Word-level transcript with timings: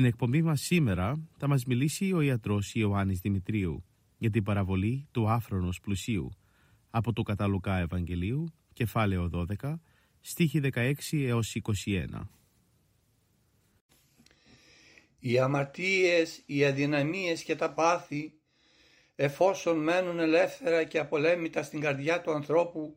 Στην 0.00 0.12
εκπομπή 0.12 0.42
μας 0.42 0.60
σήμερα 0.60 1.28
θα 1.36 1.48
μας 1.48 1.64
μιλήσει 1.64 2.12
ο 2.12 2.20
ιατρός 2.20 2.74
Ιωάννης 2.74 3.20
Δημητρίου 3.20 3.84
για 4.18 4.30
την 4.30 4.42
παραβολή 4.42 5.08
του 5.10 5.28
άφρονος 5.28 5.80
πλουσίου 5.80 6.30
από 6.90 7.12
το 7.12 7.22
Καταλουκά 7.22 7.78
Ευαγγελίου, 7.78 8.52
κεφάλαιο 8.72 9.30
12, 9.60 9.74
στίχη 10.20 10.60
16 10.74 10.92
έως 11.12 11.56
21. 11.84 12.04
Οι 15.18 15.38
αμαρτίες, 15.38 16.42
οι 16.46 16.64
αδυναμίες 16.64 17.42
και 17.42 17.56
τα 17.56 17.72
πάθη 17.72 18.32
εφόσον 19.14 19.78
μένουν 19.78 20.18
ελεύθερα 20.18 20.84
και 20.84 20.98
απολέμητα 20.98 21.62
στην 21.62 21.80
καρδιά 21.80 22.20
του 22.20 22.32
ανθρώπου 22.32 22.96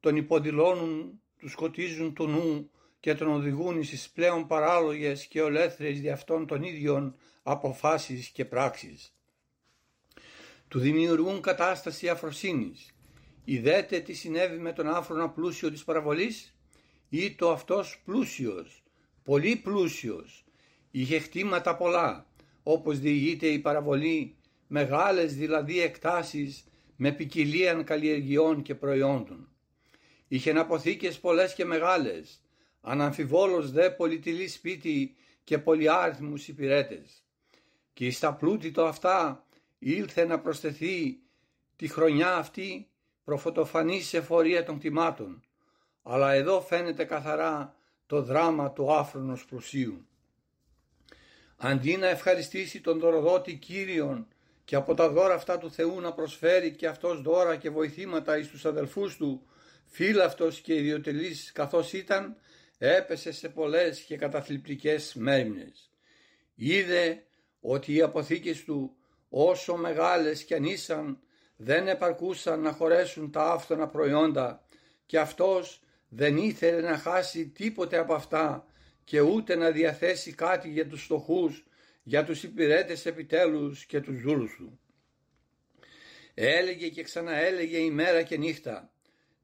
τον 0.00 0.16
υποδηλώνουν, 0.16 1.20
του 1.38 1.48
σκοτίζουν 1.48 2.14
το 2.14 2.26
νου 2.26 2.70
και 3.06 3.14
τον 3.14 3.28
οδηγούν 3.28 3.84
στις 3.84 4.10
πλέον 4.10 4.46
παράλογες 4.46 5.26
και 5.26 5.42
ολέθρες 5.42 6.00
δι' 6.00 6.10
αυτών 6.10 6.46
των 6.46 6.62
ίδιων 6.62 7.14
αποφάσεις 7.42 8.28
και 8.28 8.44
πράξεις. 8.44 9.14
Του 10.68 10.78
δημιουργούν 10.78 11.40
κατάσταση 11.40 12.08
αφροσύνης. 12.08 12.90
Ιδέτε 13.44 14.00
τι 14.00 14.12
συνέβη 14.12 14.58
με 14.58 14.72
τον 14.72 14.88
άφρονα 14.88 15.30
πλούσιο 15.30 15.70
της 15.70 15.84
παραβολής; 15.84 16.56
Ή 17.08 17.34
το 17.34 17.50
αυτός 17.50 18.02
πλούσιος, 18.04 18.82
πολύ 19.24 19.56
πλούσιος, 19.56 20.44
είχε 20.90 21.18
χτήματα 21.18 21.76
πολλά, 21.76 22.26
όπως 22.62 22.98
διηγείται 22.98 23.46
η 23.46 23.58
παραβολή, 23.58 24.36
μεγάλες 24.66 25.34
δηλαδή 25.36 25.80
εκτάσεις 25.80 26.64
με 26.96 27.12
ποικιλία 27.12 27.74
καλλιεργειών 27.74 28.62
και 28.62 28.74
προϊόντων. 28.74 29.48
Είχε 30.28 30.50
αποθήκες 30.50 31.18
πολλές 31.18 31.54
και 31.54 31.64
μεγάλες, 31.64 32.40
αναμφιβόλως 32.88 33.70
δε 33.70 33.90
πολυτελή 33.90 34.48
σπίτι 34.48 35.16
και 35.44 35.58
πολυάριθμους 35.58 36.48
υπηρέτες. 36.48 37.22
Και 37.92 38.10
στα 38.10 38.34
πλούτη 38.34 38.70
το 38.70 38.86
αυτά 38.86 39.46
ήλθε 39.78 40.24
να 40.24 40.40
προσθεθεί 40.40 41.18
τη 41.76 41.88
χρονιά 41.88 42.36
αυτή 42.36 42.88
προφωτοφανής 43.24 44.06
σε 44.06 44.20
φορεία 44.20 44.64
των 44.64 44.78
κτημάτων, 44.78 45.44
αλλά 46.02 46.32
εδώ 46.32 46.60
φαίνεται 46.60 47.04
καθαρά 47.04 47.74
το 48.06 48.22
δράμα 48.22 48.70
του 48.70 48.92
άφρονος 48.92 49.44
πλουσίου. 49.44 50.06
Αντί 51.56 51.96
να 51.96 52.06
ευχαριστήσει 52.06 52.80
τον 52.80 52.98
δωροδότη 52.98 53.54
Κύριον 53.54 54.26
και 54.64 54.76
από 54.76 54.94
τα 54.94 55.08
δώρα 55.08 55.34
αυτά 55.34 55.58
του 55.58 55.70
Θεού 55.70 56.00
να 56.00 56.12
προσφέρει 56.12 56.70
και 56.70 56.86
αυτός 56.86 57.22
δώρα 57.22 57.56
και 57.56 57.70
βοηθήματα 57.70 58.38
εις 58.38 58.48
τους 58.48 58.64
αδελφούς 58.64 59.16
του, 59.16 59.46
φύλαυτος 59.84 60.60
και 60.60 60.74
ιδιωτελής 60.74 61.52
καθώς 61.52 61.92
ήταν, 61.92 62.36
έπεσε 62.78 63.32
σε 63.32 63.48
πολλές 63.48 64.00
και 64.00 64.16
καταθλιπτικές 64.16 65.14
μέρημνες. 65.14 65.90
Είδε 66.54 67.22
ότι 67.60 67.94
οι 67.94 68.02
αποθήκες 68.02 68.64
του 68.64 68.96
όσο 69.28 69.76
μεγάλες 69.76 70.44
κι 70.44 70.54
αν 70.54 70.64
ήσαν 70.64 71.20
δεν 71.56 71.88
επαρκούσαν 71.88 72.60
να 72.60 72.72
χωρέσουν 72.72 73.30
τα 73.30 73.52
άφθονα 73.52 73.88
προϊόντα 73.88 74.64
και 75.06 75.18
αυτός 75.18 75.80
δεν 76.08 76.36
ήθελε 76.36 76.80
να 76.80 76.98
χάσει 76.98 77.48
τίποτε 77.48 77.98
από 77.98 78.14
αυτά 78.14 78.66
και 79.04 79.20
ούτε 79.20 79.54
να 79.54 79.70
διαθέσει 79.70 80.32
κάτι 80.32 80.70
για 80.70 80.86
τους 80.86 81.02
φτωχούς, 81.02 81.66
για 82.02 82.24
τους 82.24 82.42
υπηρέτες 82.42 83.06
επιτέλους 83.06 83.86
και 83.86 84.00
τους 84.00 84.20
δούλους 84.20 84.54
του. 84.56 84.80
Έλεγε 86.34 86.88
και 86.88 87.02
ξαναέλεγε 87.02 87.76
ημέρα 87.76 88.22
και 88.22 88.36
νύχτα 88.36 88.90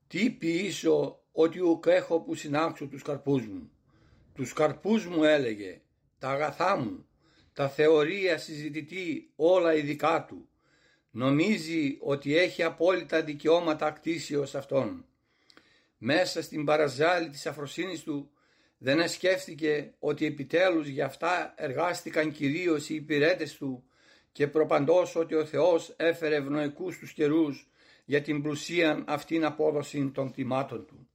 «Τι 0.06 0.30
ποιήσω 0.30 1.21
ότι 1.32 1.60
ουκ 1.60 1.84
έχω 1.86 2.20
που 2.20 2.34
συνάξω 2.34 2.86
τους 2.86 3.02
καρπούς 3.02 3.46
μου. 3.46 3.70
Τους 4.34 4.52
καρπούς 4.52 5.06
μου 5.06 5.24
έλεγε, 5.24 5.80
τα 6.18 6.28
αγαθά 6.30 6.76
μου, 6.76 7.06
τα 7.52 7.68
θεωρία 7.68 8.38
συζητητή 8.38 9.32
όλα 9.36 9.74
ειδικά 9.74 10.24
του. 10.28 10.48
Νομίζει 11.10 11.98
ότι 12.00 12.36
έχει 12.36 12.62
απόλυτα 12.62 13.22
δικαιώματα 13.22 13.86
ακτήσεως 13.86 14.54
αυτών. 14.54 15.04
Μέσα 15.98 16.42
στην 16.42 16.64
παραζάλη 16.64 17.28
της 17.28 17.46
αφροσύνης 17.46 18.02
του 18.02 18.30
δεν 18.78 19.08
σκέφτηκε 19.08 19.94
ότι 19.98 20.26
επιτέλους 20.26 20.88
για 20.88 21.04
αυτά 21.04 21.54
εργάστηκαν 21.56 22.32
κυρίως 22.32 22.88
οι 22.88 22.94
υπηρέτες 22.94 23.56
του 23.56 23.84
και 24.32 24.46
προπαντός 24.46 25.16
ότι 25.16 25.34
ο 25.34 25.44
Θεός 25.44 25.94
έφερε 25.96 26.36
ευνοϊκούς 26.36 26.98
τους 26.98 27.12
καιρούς 27.12 27.70
για 28.04 28.22
την 28.22 28.42
πλουσίαν 28.42 29.04
αυτήν 29.08 29.44
απόδοση 29.44 30.10
των 30.14 30.30
κτημάτων 30.30 30.86
του. 30.86 31.08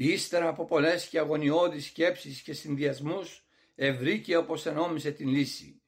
Ύστερα 0.00 0.48
από 0.48 0.64
πολλές 0.64 1.06
και 1.06 1.18
αγωνιώδεις 1.18 1.86
σκέψεις 1.86 2.40
και 2.40 2.52
συνδυασμούς 2.52 3.44
ευρήκε 3.74 4.36
όπως 4.36 4.66
ενόμισε 4.66 5.10
την 5.10 5.28
λύση. 5.28 5.80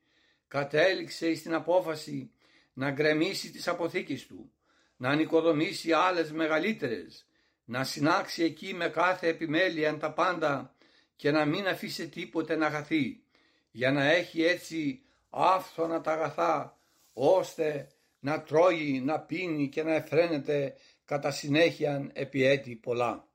Κατέληξε 0.48 1.34
στην 1.34 1.54
απόφαση 1.54 2.31
να 2.72 2.91
γκρεμίσει 2.91 3.50
τις 3.50 3.69
αποθήκες 3.69 4.26
του, 4.26 4.53
να 4.97 5.09
ανοικοδομήσει 5.09 5.93
άλλες 5.93 6.32
μεγαλύτερες, 6.32 7.26
να 7.65 7.84
συνάξει 7.84 8.43
εκεί 8.43 8.75
με 8.75 8.88
κάθε 8.88 9.28
επιμέλεια 9.28 9.98
τα 9.98 10.12
πάντα 10.12 10.75
και 11.16 11.31
να 11.31 11.44
μην 11.44 11.66
αφήσει 11.69 12.09
τίποτε 12.09 12.56
να 12.56 12.71
χαθεί, 12.71 13.22
για 13.71 13.92
να 13.92 14.04
έχει 14.04 14.44
έτσι 14.44 15.03
άφθονα 15.31 16.00
τα 16.00 16.12
αγαθά, 16.12 16.78
ώστε 17.12 17.88
να 18.21 18.42
τρώει, 18.42 19.00
να 19.04 19.21
πίνει 19.21 19.69
και 19.69 19.82
να 19.82 19.94
εφραίνεται 19.94 20.77
κατά 21.04 21.31
συνέχεια 21.31 22.10
επί 22.12 22.44
έτη 22.44 22.77
πολλά 22.77 23.28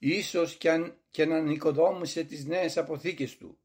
ίσως 0.00 0.54
και, 0.54 0.70
αν, 0.70 0.96
και 1.10 1.24
να 1.26 1.40
νοικοδόμησε 1.40 2.24
τις 2.24 2.44
νέες 2.44 2.76
αποθήκες 2.76 3.36
του 3.36 3.58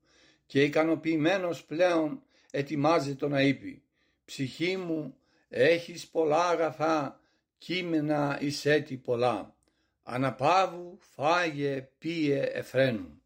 και 0.46 0.64
ικανοποιημένος 0.64 1.64
πλέον 1.64 2.24
ετοιμάζεται 2.52 3.28
να 3.28 3.42
είπε 3.42 3.82
«Ψυχή 4.26 4.78
μου 4.78 5.18
έχεις 5.50 6.08
πολλά 6.08 6.48
αγαθά, 6.48 7.20
κείμενα 7.58 8.38
εις 8.42 8.66
έτη 8.66 8.98
πολλά, 8.98 9.56
αναπάβου 10.04 10.98
φάγε 11.00 11.90
πίε 11.98 12.42
εφραίνου». 12.42 13.22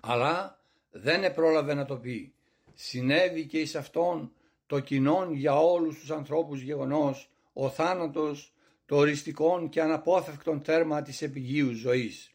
Αλλά 0.00 0.62
δεν 0.90 1.24
επρόλαβε 1.24 1.74
να 1.74 1.84
το 1.84 1.96
πει. 1.96 2.32
Συνέβη 2.74 3.46
και 3.46 3.58
εις 3.58 3.74
αυτόν 3.74 4.32
το 4.66 4.80
κοινόν 4.80 5.32
για 5.32 5.58
όλους 5.58 5.98
τους 5.98 6.10
ανθρώπους 6.10 6.60
γεγονός, 6.60 7.30
ο 7.52 7.68
θάνατος 7.68 8.52
το 8.88 8.96
οριστικό 8.96 9.68
και 9.68 9.82
αναπόφευκτον 9.82 10.62
τέρμα 10.62 11.02
της 11.02 11.22
επιγείου 11.22 11.72
ζωής. 11.72 12.30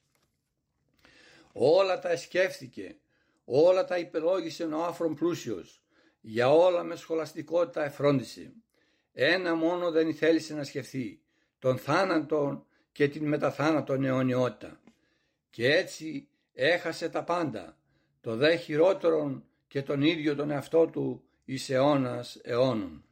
Όλα 1.53 2.00
τα 2.00 2.17
σκέφτηκε, 2.17 2.95
όλα 3.45 3.85
τα 3.85 3.97
υπελόγισε 3.97 4.63
ο 4.63 4.83
άφρον 4.83 5.15
πλούσιος, 5.15 5.81
για 6.21 6.51
όλα 6.51 6.83
με 6.83 6.95
σχολαστικότητα 6.95 7.83
εφρόντισε. 7.83 8.53
Ένα 9.13 9.55
μόνο 9.55 9.91
δεν 9.91 10.15
θέλησε 10.15 10.53
να 10.53 10.63
σκεφτεί, 10.63 11.21
τον 11.59 11.77
θάνατον 11.77 12.65
και 12.91 13.07
την 13.07 13.27
μεταθάνατον 13.27 14.03
αιωνιότητα. 14.03 14.79
Και 15.50 15.75
έτσι 15.75 16.27
έχασε 16.53 17.09
τα 17.09 17.23
πάντα, 17.23 17.77
το 18.21 18.35
δε 18.35 18.55
χειρότερον 18.55 19.44
και 19.67 19.81
τον 19.81 20.01
ίδιο 20.01 20.35
τον 20.35 20.51
εαυτό 20.51 20.88
του 20.88 21.23
εις 21.45 21.69
αιώνας 21.69 22.39
αιώνων. 22.44 23.05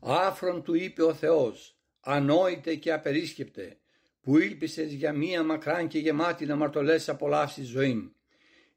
Άφρον 0.00 0.62
του 0.62 0.74
είπε 0.74 1.02
ο 1.02 1.14
Θεός, 1.14 1.74
ανόητε 2.00 2.74
και 2.74 2.92
απερίσκεπτε, 2.92 3.78
που 4.22 4.38
ήλπισες 4.38 4.92
για 4.92 5.12
μία 5.12 5.42
μακράν 5.42 5.88
και 5.88 5.98
γεμάτη 5.98 6.46
να 6.46 6.56
μαρτωλές 6.56 7.08
απολαύσεις 7.08 7.66
ζωή. 7.66 8.12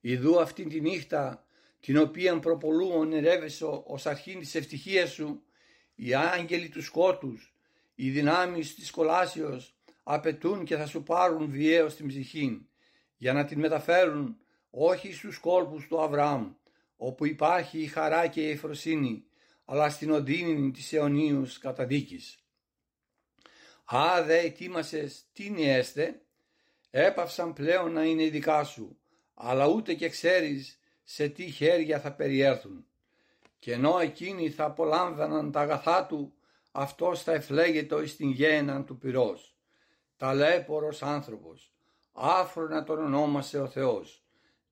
Ιδού 0.01 0.39
αυτήν 0.39 0.69
τη 0.69 0.81
νύχτα, 0.81 1.45
την 1.79 1.97
οποία 1.97 2.39
προπολού 2.39 2.89
ονειρεύεσαι 2.93 3.65
ως 3.85 4.05
αρχήν 4.05 4.39
της 4.39 4.55
ευτυχίας 4.55 5.11
σου, 5.11 5.43
οι 5.95 6.13
άγγελοι 6.13 6.69
του 6.69 6.83
σκότους, 6.83 7.55
οι 7.95 8.09
δυνάμεις 8.09 8.75
της 8.75 8.91
κολάσεως 8.91 9.75
απαιτούν 10.03 10.63
και 10.63 10.75
θα 10.75 10.85
σου 10.85 11.03
πάρουν 11.03 11.49
βιαίως 11.51 11.95
την 11.95 12.07
ψυχή, 12.07 12.67
για 13.17 13.33
να 13.33 13.45
την 13.45 13.59
μεταφέρουν 13.59 14.37
όχι 14.69 15.13
στους 15.13 15.37
κόλπους 15.37 15.87
του 15.87 16.01
Αβραάμ, 16.01 16.51
όπου 16.97 17.25
υπάρχει 17.25 17.79
η 17.79 17.87
χαρά 17.87 18.27
και 18.27 18.41
η 18.41 18.49
εφροσύνη, 18.49 19.23
αλλά 19.65 19.89
στην 19.89 20.11
οδύνη 20.11 20.71
της 20.71 20.93
αιωνίους 20.93 21.57
καταδίκης. 21.57 22.42
Α, 23.83 24.23
δε 24.23 24.39
ετοίμασες 24.39 25.25
τι 25.33 25.69
έστε, 25.69 26.21
έπαυσαν 26.89 27.53
πλέον 27.53 27.91
να 27.91 28.03
είναι 28.03 28.29
δικά 28.29 28.63
σου, 28.63 28.97
αλλά 29.33 29.67
ούτε 29.67 29.93
και 29.93 30.09
ξέρεις 30.09 30.79
σε 31.03 31.27
τι 31.27 31.49
χέρια 31.49 31.99
θα 31.99 32.13
περιέρθουν. 32.13 32.85
Και 33.59 33.73
ενώ 33.73 33.99
εκείνοι 33.99 34.49
θα 34.49 34.65
απολάμβαναν 34.65 35.51
τα 35.51 35.59
αγαθά 35.59 36.05
του, 36.05 36.33
αυτός 36.71 37.23
θα 37.23 37.31
εφλέγεται 37.33 38.01
εις 38.01 38.15
την 38.15 38.29
γέναν 38.29 38.85
του 38.85 38.97
πυρός. 38.97 39.55
Ταλέπορος 40.17 41.03
άνθρωπος, 41.03 41.73
άφρονα 42.11 42.83
τον 42.83 42.99
ονόμασε 42.99 43.59
ο 43.59 43.67
Θεός 43.67 44.23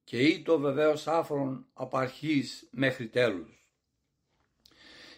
και 0.04 0.18
ήτο 0.18 0.60
βεβαίως 0.60 1.08
άφρον 1.08 1.66
από 1.74 1.98
αρχής 1.98 2.68
μέχρι 2.72 3.08
τέλους. 3.08 3.66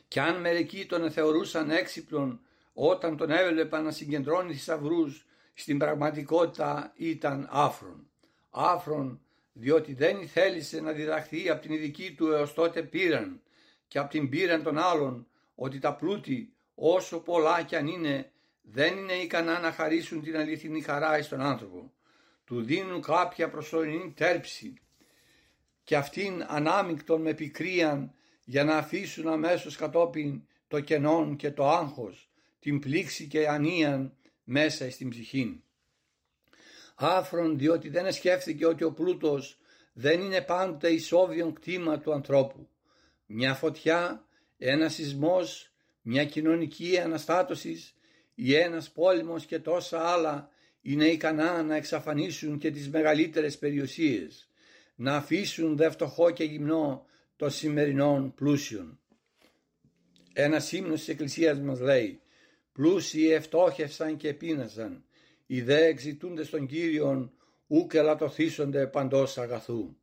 Κι 0.07 0.19
αν 0.19 0.41
μερικοί 0.41 0.85
τον 0.85 1.11
θεωρούσαν 1.11 1.69
έξυπνον 1.71 2.41
όταν 2.73 3.17
τον 3.17 3.31
έβλεπαν 3.31 3.83
να 3.83 3.91
συγκεντρώνει 3.91 4.53
θησαυρού 4.53 5.05
στην 5.53 5.77
πραγματικότητα 5.77 6.93
ήταν 6.95 7.47
άφρον. 7.51 8.07
Άφρον 8.49 9.21
διότι 9.53 9.93
δεν 9.93 10.27
θέλησε 10.27 10.81
να 10.81 10.91
διδαχθεί 10.91 11.49
από 11.49 11.61
την 11.61 11.71
ειδική 11.71 12.13
του 12.13 12.31
έως 12.31 12.53
τότε 12.53 12.83
πήραν 12.83 13.41
και 13.87 13.99
από 13.99 14.09
την 14.09 14.29
πήραν 14.29 14.63
των 14.63 14.77
άλλων 14.77 15.27
ότι 15.55 15.79
τα 15.79 15.95
πλούτη 15.95 16.53
όσο 16.75 17.19
πολλά 17.19 17.61
κι 17.61 17.75
αν 17.75 17.87
είναι 17.87 18.31
δεν 18.61 18.97
είναι 18.97 19.13
ικανά 19.13 19.59
να 19.59 19.71
χαρίσουν 19.71 20.21
την 20.21 20.37
αληθινή 20.37 20.81
χαρά 20.81 21.23
στον 21.23 21.41
άνθρωπο. 21.41 21.91
Του 22.45 22.61
δίνουν 22.61 23.01
κάποια 23.01 23.49
προσωρινή 23.49 24.13
τέρψη 24.15 24.73
και 25.83 25.95
αυτήν 25.95 26.43
ανάμεικτον 26.47 27.21
με 27.21 27.33
πικρίαν 27.33 28.13
για 28.43 28.63
να 28.63 28.77
αφήσουν 28.77 29.27
αμέσως 29.27 29.75
κατόπιν 29.75 30.41
το 30.67 30.79
κενόν 30.79 31.35
και 31.35 31.51
το 31.51 31.69
άγχος, 31.69 32.29
την 32.63 32.79
πλήξη 32.79 33.27
και 33.27 33.47
ανίαν 33.47 34.13
μέσα 34.43 34.91
στην 34.91 35.09
ψυχή. 35.09 35.63
Άφρον 36.95 37.57
διότι 37.57 37.89
δεν 37.89 38.11
σκέφτηκε 38.11 38.65
ότι 38.65 38.83
ο 38.83 38.91
πλούτος 38.91 39.59
δεν 39.93 40.21
είναι 40.21 40.41
πάντοτε 40.41 40.89
ισόβιον 40.89 41.53
κτήμα 41.53 41.99
του 41.99 42.13
ανθρώπου. 42.13 42.67
Μια 43.25 43.53
φωτιά, 43.53 44.27
ένα 44.57 44.89
σεισμός, 44.89 45.71
μια 46.01 46.25
κοινωνική 46.25 46.99
αναστάτωσης 46.99 47.95
ή 48.35 48.55
ένας 48.55 48.91
πόλεμος 48.91 49.45
και 49.45 49.59
τόσα 49.59 49.99
άλλα 50.07 50.49
είναι 50.81 51.05
ικανά 51.05 51.63
να 51.63 51.75
εξαφανίσουν 51.75 52.57
και 52.57 52.71
τις 52.71 52.89
μεγαλύτερες 52.89 53.57
περιουσίες, 53.57 54.49
να 54.95 55.15
αφήσουν 55.15 55.75
δε 55.77 55.89
φτωχό 55.89 56.31
και 56.31 56.43
γυμνό 56.43 57.05
των 57.35 57.49
σημερινών 57.49 58.33
πλούσιων. 58.33 58.99
Ένα 60.33 60.61
ύμνος 60.71 60.99
της 60.99 61.07
Εκκλησίας 61.07 61.59
μας 61.59 61.79
λέει 61.79 62.22
«Πλούσιοι 62.73 63.31
ευτόχευσαν 63.31 64.17
και 64.17 64.33
πείνασαν, 64.33 65.03
οι 65.45 65.61
δε 65.61 65.85
εξητούνται 65.85 66.43
στον 66.43 66.65
Κύριον 66.65 67.31
ούκ 67.67 67.93
ελαττωθήσονται 67.93 68.87
παντός 68.87 69.37
αγαθού». 69.37 69.95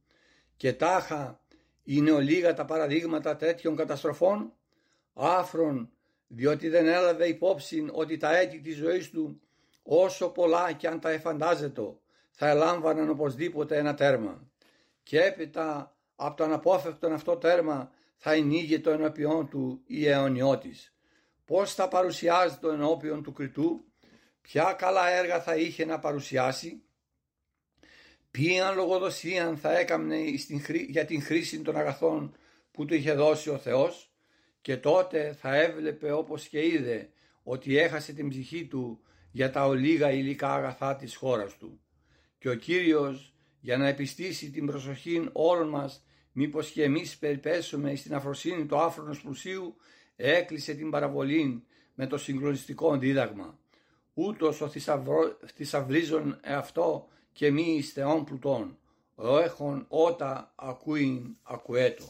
Και 0.56 0.72
τάχα 0.72 1.40
είναι 1.84 2.10
ολίγα 2.10 2.54
τα 2.54 2.64
παραδείγματα 2.64 3.36
τέτοιων 3.36 3.76
καταστροφών, 3.76 4.52
άφρον 5.14 5.90
διότι 6.32 6.68
δεν 6.68 6.86
έλαβε 6.86 7.26
υπόψη 7.26 7.86
ότι 7.92 8.16
τα 8.16 8.36
έτη 8.36 8.60
της 8.60 8.76
ζωής 8.76 9.10
του 9.10 9.40
όσο 9.82 10.28
πολλά 10.28 10.72
και 10.72 10.88
αν 10.88 11.00
τα 11.00 11.10
εφαντάζεται 11.10 11.94
θα 12.30 12.48
ελάμβαναν 12.48 13.08
οπωσδήποτε 13.08 13.76
ένα 13.76 13.94
τέρμα. 13.94 14.50
Και 15.02 15.20
έπειτα 15.20 15.96
από 16.16 16.36
το 16.36 16.44
αναπόφευκτο 16.44 17.06
αυτό 17.06 17.36
τέρμα 17.36 17.90
θα 18.16 18.32
ενήγει 18.32 18.80
το 18.80 18.90
ενώπιόν 18.90 19.48
του 19.48 19.82
η 19.86 20.06
αιωνιώτης. 20.08 20.94
Πώς 21.50 21.74
θα 21.74 21.88
παρουσιάζει 21.88 22.56
το 22.56 22.70
ενώπιον 22.70 23.22
του 23.22 23.32
κριτού, 23.32 23.84
ποια 24.40 24.72
καλά 24.72 25.08
έργα 25.10 25.40
θα 25.40 25.56
είχε 25.56 25.84
να 25.84 25.98
παρουσιάσει, 25.98 26.82
ποιαν 28.30 28.76
λογοδοσία 28.76 29.56
θα 29.56 29.78
έκαμνε 29.78 30.16
για 30.88 31.04
την 31.04 31.22
χρήση 31.22 31.60
των 31.60 31.76
αγαθών 31.76 32.36
που 32.70 32.84
του 32.84 32.94
είχε 32.94 33.12
δώσει 33.12 33.50
ο 33.50 33.58
Θεός 33.58 34.12
και 34.60 34.76
τότε 34.76 35.36
θα 35.40 35.54
έβλεπε 35.54 36.12
όπως 36.12 36.48
και 36.48 36.66
είδε 36.66 37.10
ότι 37.42 37.78
έχασε 37.78 38.12
την 38.12 38.28
ψυχή 38.28 38.66
του 38.66 39.00
για 39.30 39.50
τα 39.50 39.66
ολίγα 39.66 40.10
υλικά 40.10 40.54
αγαθά 40.54 40.96
της 40.96 41.16
χώρας 41.16 41.56
του. 41.56 41.80
Και 42.38 42.48
ο 42.48 42.54
Κύριος 42.54 43.34
για 43.60 43.76
να 43.76 43.88
επιστήσει 43.88 44.50
την 44.50 44.66
προσοχή 44.66 45.28
όλων 45.32 45.68
μας 45.68 46.04
μήπως 46.32 46.70
και 46.70 46.82
εμείς 46.82 47.18
περιπέσουμε 47.18 47.94
στην 47.94 48.14
αφροσύνη 48.14 48.66
του 48.66 48.78
άφρονος 48.78 49.20
πλουσίου 49.20 49.76
έκλεισε 50.20 50.74
την 50.74 50.90
παραβολή 50.90 51.64
με 51.94 52.06
το 52.06 52.18
συγκλονιστικό 52.18 52.96
δίδαγμα. 52.96 53.58
Ούτως 54.14 54.60
ο 54.60 54.70
θησαυρίζον 55.54 56.38
εαυτό 56.42 57.08
και 57.32 57.50
μη 57.50 57.74
εις 57.76 57.92
θεών 57.92 58.24
πλουτών, 58.24 58.78
ο 59.14 59.38
έχων 59.38 59.84
ότα 59.88 60.52
ακούειν 60.56 61.36
ακουέτο. 61.42 62.04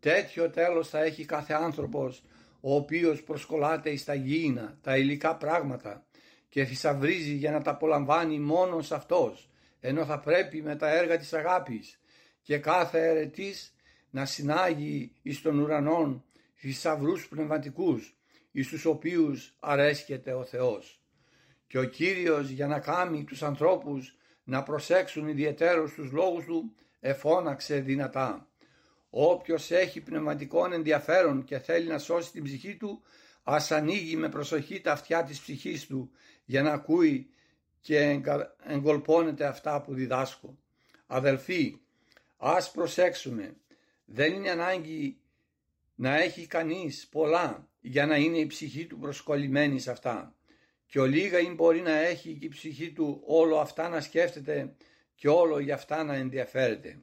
Τέτοιο 0.00 0.50
τέλος 0.50 0.88
θα 0.88 1.02
έχει 1.02 1.24
κάθε 1.24 1.54
άνθρωπος 1.54 2.22
ο 2.60 2.74
οποίος 2.74 3.22
προσκολάται 3.22 3.90
εις 3.90 4.04
τα 4.04 4.14
γήινα, 4.14 4.78
τα 4.82 4.96
υλικά 4.96 5.36
πράγματα 5.36 6.06
και 6.48 6.64
θησαυρίζει 6.64 7.32
για 7.32 7.50
να 7.50 7.62
τα 7.62 7.70
απολαμβάνει 7.70 8.38
μόνος 8.38 8.92
αυτός, 8.92 9.50
ενώ 9.80 10.04
θα 10.04 10.20
πρέπει 10.20 10.62
με 10.62 10.76
τα 10.76 10.90
έργα 10.90 11.16
της 11.16 11.32
αγάπης 11.32 12.00
και 12.42 12.58
κάθε 12.58 13.08
αιρετής 13.08 13.74
να 14.10 14.24
συνάγει 14.24 15.12
εις 15.22 15.42
των 15.42 15.58
ουρανών 15.58 16.24
θησαυρούς 16.66 17.28
πνευματικούς, 17.28 18.16
εις 18.50 18.68
τους 18.68 18.84
οποίους 18.84 19.56
αρέσκεται 19.60 20.32
ο 20.32 20.44
Θεός. 20.44 21.00
Και 21.66 21.78
ο 21.78 21.84
Κύριος 21.84 22.48
για 22.48 22.66
να 22.66 22.80
κάνει 22.80 23.24
τους 23.24 23.42
ανθρώπους 23.42 24.16
να 24.44 24.62
προσέξουν 24.62 25.28
ιδιαίτερως 25.28 25.92
τους 25.92 26.12
λόγους 26.12 26.44
του, 26.44 26.74
εφώναξε 27.00 27.80
δυνατά. 27.80 28.48
Όποιος 29.10 29.70
έχει 29.70 30.00
πνευματικό 30.00 30.72
ενδιαφέρον 30.72 31.44
και 31.44 31.58
θέλει 31.58 31.86
να 31.86 31.98
σώσει 31.98 32.32
την 32.32 32.42
ψυχή 32.44 32.76
του, 32.76 33.02
ας 33.42 33.70
ανοίγει 33.70 34.16
με 34.16 34.28
προσοχή 34.28 34.80
τα 34.80 34.92
αυτιά 34.92 35.22
της 35.22 35.40
ψυχής 35.40 35.86
του 35.86 36.10
για 36.44 36.62
να 36.62 36.72
ακούει 36.72 37.30
και 37.80 38.20
εγκολπώνεται 38.66 39.46
αυτά 39.46 39.82
που 39.82 39.94
διδάσκω. 39.94 40.58
Αδελφοί, 41.06 41.80
ας 42.36 42.70
προσέξουμε, 42.70 43.56
δεν 44.04 44.32
είναι 44.32 44.50
ανάγκη 44.50 45.20
να 45.96 46.16
έχει 46.22 46.46
κανείς 46.46 47.08
πολλά 47.08 47.68
για 47.80 48.06
να 48.06 48.16
είναι 48.16 48.38
η 48.38 48.46
ψυχή 48.46 48.86
του 48.86 48.98
προσκολλημένη 48.98 49.78
σε 49.78 49.90
αυτά. 49.90 50.34
Και 50.86 51.00
ο 51.00 51.04
λίγα 51.04 51.38
μπορεί 51.54 51.80
να 51.80 51.96
έχει 51.96 52.34
και 52.34 52.46
η 52.46 52.48
ψυχή 52.48 52.92
του 52.92 53.22
όλο 53.26 53.58
αυτά 53.58 53.88
να 53.88 54.00
σκέφτεται 54.00 54.74
και 55.14 55.28
όλο 55.28 55.58
για 55.58 55.74
αυτά 55.74 56.04
να 56.04 56.14
ενδιαφέρεται. 56.14 56.98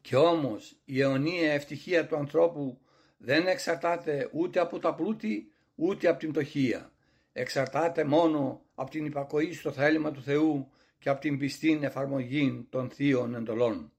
Και 0.00 0.16
όμως 0.16 0.76
η 0.84 1.00
αιωνία 1.00 1.52
ευτυχία 1.52 2.06
του 2.06 2.16
ανθρώπου 2.16 2.80
δεν 3.16 3.46
εξαρτάται 3.46 4.28
ούτε 4.32 4.60
από 4.60 4.78
τα 4.78 4.94
πλούτη 4.94 5.52
ούτε 5.74 6.08
από 6.08 6.18
την 6.18 6.30
πτωχία. 6.30 6.92
Εξαρτάται 7.32 8.04
μόνο 8.04 8.62
από 8.74 8.90
την 8.90 9.04
υπακοή 9.04 9.52
στο 9.52 9.72
θέλημα 9.72 10.10
του 10.10 10.22
Θεού 10.22 10.70
και 10.98 11.08
από 11.08 11.20
την 11.20 11.38
πιστή 11.38 11.78
εφαρμογή 11.82 12.66
των 12.70 12.90
θείων 12.90 13.34
εντολών. 13.34 13.92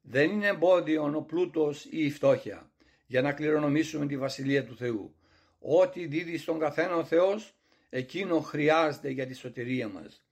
Δεν 0.00 0.30
είναι 0.30 0.46
εμπόδιο 0.46 1.12
ο 1.16 1.22
πλούτος 1.22 1.84
ή 1.84 2.04
η 2.04 2.10
φτώχεια 2.10 2.68
για 3.06 3.22
να 3.22 3.32
κληρονομήσουμε 3.32 4.06
τη 4.06 4.16
Βασιλεία 4.16 4.64
του 4.64 4.76
Θεού. 4.76 5.14
Ό,τι 5.58 6.06
δίδει 6.06 6.38
στον 6.38 6.58
καθένα 6.58 6.96
ο 6.96 7.04
Θεός, 7.04 7.54
εκείνο 7.88 8.40
χρειάζεται 8.40 9.10
για 9.10 9.26
τη 9.26 9.34
σωτηρία 9.34 9.88
μας. 9.88 10.24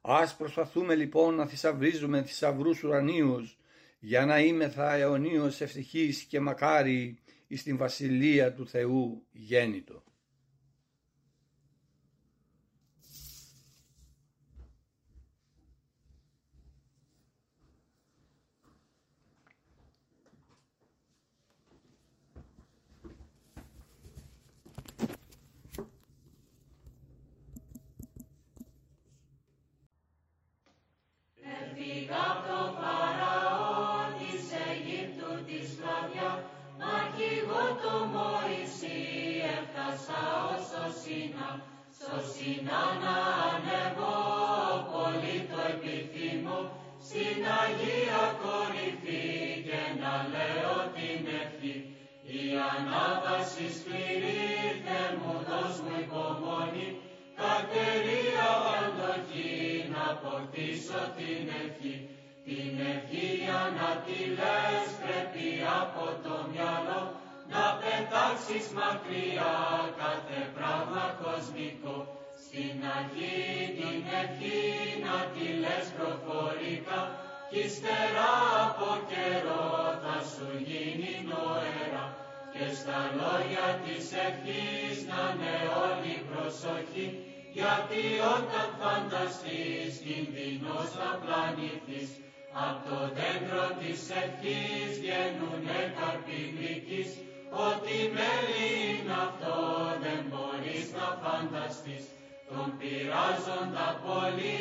Ας 0.00 0.36
προσπαθούμε 0.36 0.94
λοιπόν 0.94 1.34
να 1.34 1.46
θησαυρίζουμε 1.46 2.22
θησαυρούς 2.22 2.82
ουρανίους 2.82 3.58
για 3.98 4.26
να 4.26 4.40
είμαι 4.40 4.68
θα 4.68 4.94
αιωνίως 4.94 5.60
ευτυχής 5.60 6.22
και 6.22 6.40
μακάρι 6.40 7.18
εις 7.46 7.62
την 7.62 7.76
Βασιλεία 7.76 8.52
του 8.52 8.68
Θεού 8.68 9.26
γέννητο. 9.30 10.04
Κι 77.50 77.58
ύστερα 77.66 78.30
από 78.64 78.90
καιρό 79.10 79.68
θα 80.02 80.16
σου 80.32 80.48
γίνει 80.68 81.12
νοέρα. 81.30 82.04
Και 82.52 82.66
στα 82.78 83.00
λόγια 83.20 83.68
της 83.84 84.04
ευχής 84.26 84.96
να 85.10 85.22
είναι 85.30 85.56
όλη 85.86 86.14
προσοχή, 86.30 87.06
γιατί 87.58 88.02
όταν 88.36 88.68
φανταστείς 88.80 89.92
κινδυνός 90.04 90.88
θα 90.98 91.10
πλανηθείς, 91.22 92.08
Απ' 92.66 92.80
το 92.88 92.98
δέντρο 93.16 93.64
της 93.80 94.00
ευχής 94.22 94.90
βγαίνουνε 95.00 95.80
καρποί 95.98 96.40
γλυκείς, 96.56 97.10
ότι 97.68 97.96
μέλι 98.16 98.68
είναι 98.88 99.16
αυτό 99.28 99.56
δεν 100.04 100.20
μπορείς 100.28 100.86
να 100.98 101.06
φανταστείς. 101.22 102.04
Τον 102.48 102.68
πειράζοντα 102.78 103.88
πολύ 104.04 104.58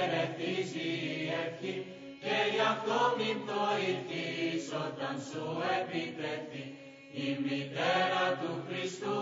ερεθίζει 0.00 0.88
η 1.14 1.32
ευχή 1.42 1.74
και 2.22 2.36
γι' 2.52 2.66
αυτό 2.74 2.98
μην 3.18 3.34
πτωηθείς 3.42 4.64
όταν 4.86 5.14
σου 5.28 5.44
επιτεθεί. 5.78 6.64
Η 7.26 7.28
μητέρα 7.44 8.24
του 8.40 8.52
Χριστού 8.66 9.18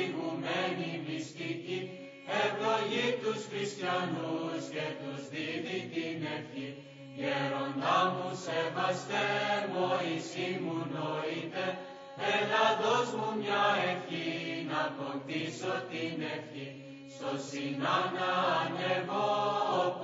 ηγουμένη 0.00 0.90
μυστική 1.06 1.78
ευλογεί 2.42 3.06
τους 3.22 3.40
χριστιανούς 3.50 4.62
και 4.74 4.86
τους 5.00 5.20
δίδει 5.32 5.80
την 5.94 6.18
ευχή. 6.36 6.68
Γέροντά 7.18 7.98
μου 8.14 8.28
σεβαστέ, 8.46 9.30
Μωυσή 9.72 10.50
μου 10.62 10.76
νοείτε, 10.94 11.64
έλα 12.34 12.64
δώσ' 12.80 13.14
μου 13.16 13.28
μια 13.42 13.64
ευχή, 13.90 14.30
να 14.70 14.78
αποκτήσω 14.90 15.72
την 15.90 16.16
ευχή. 16.36 16.68
Στο 17.14 17.30
Σινάνα 17.46 18.30
ανεβώ, 18.62 19.30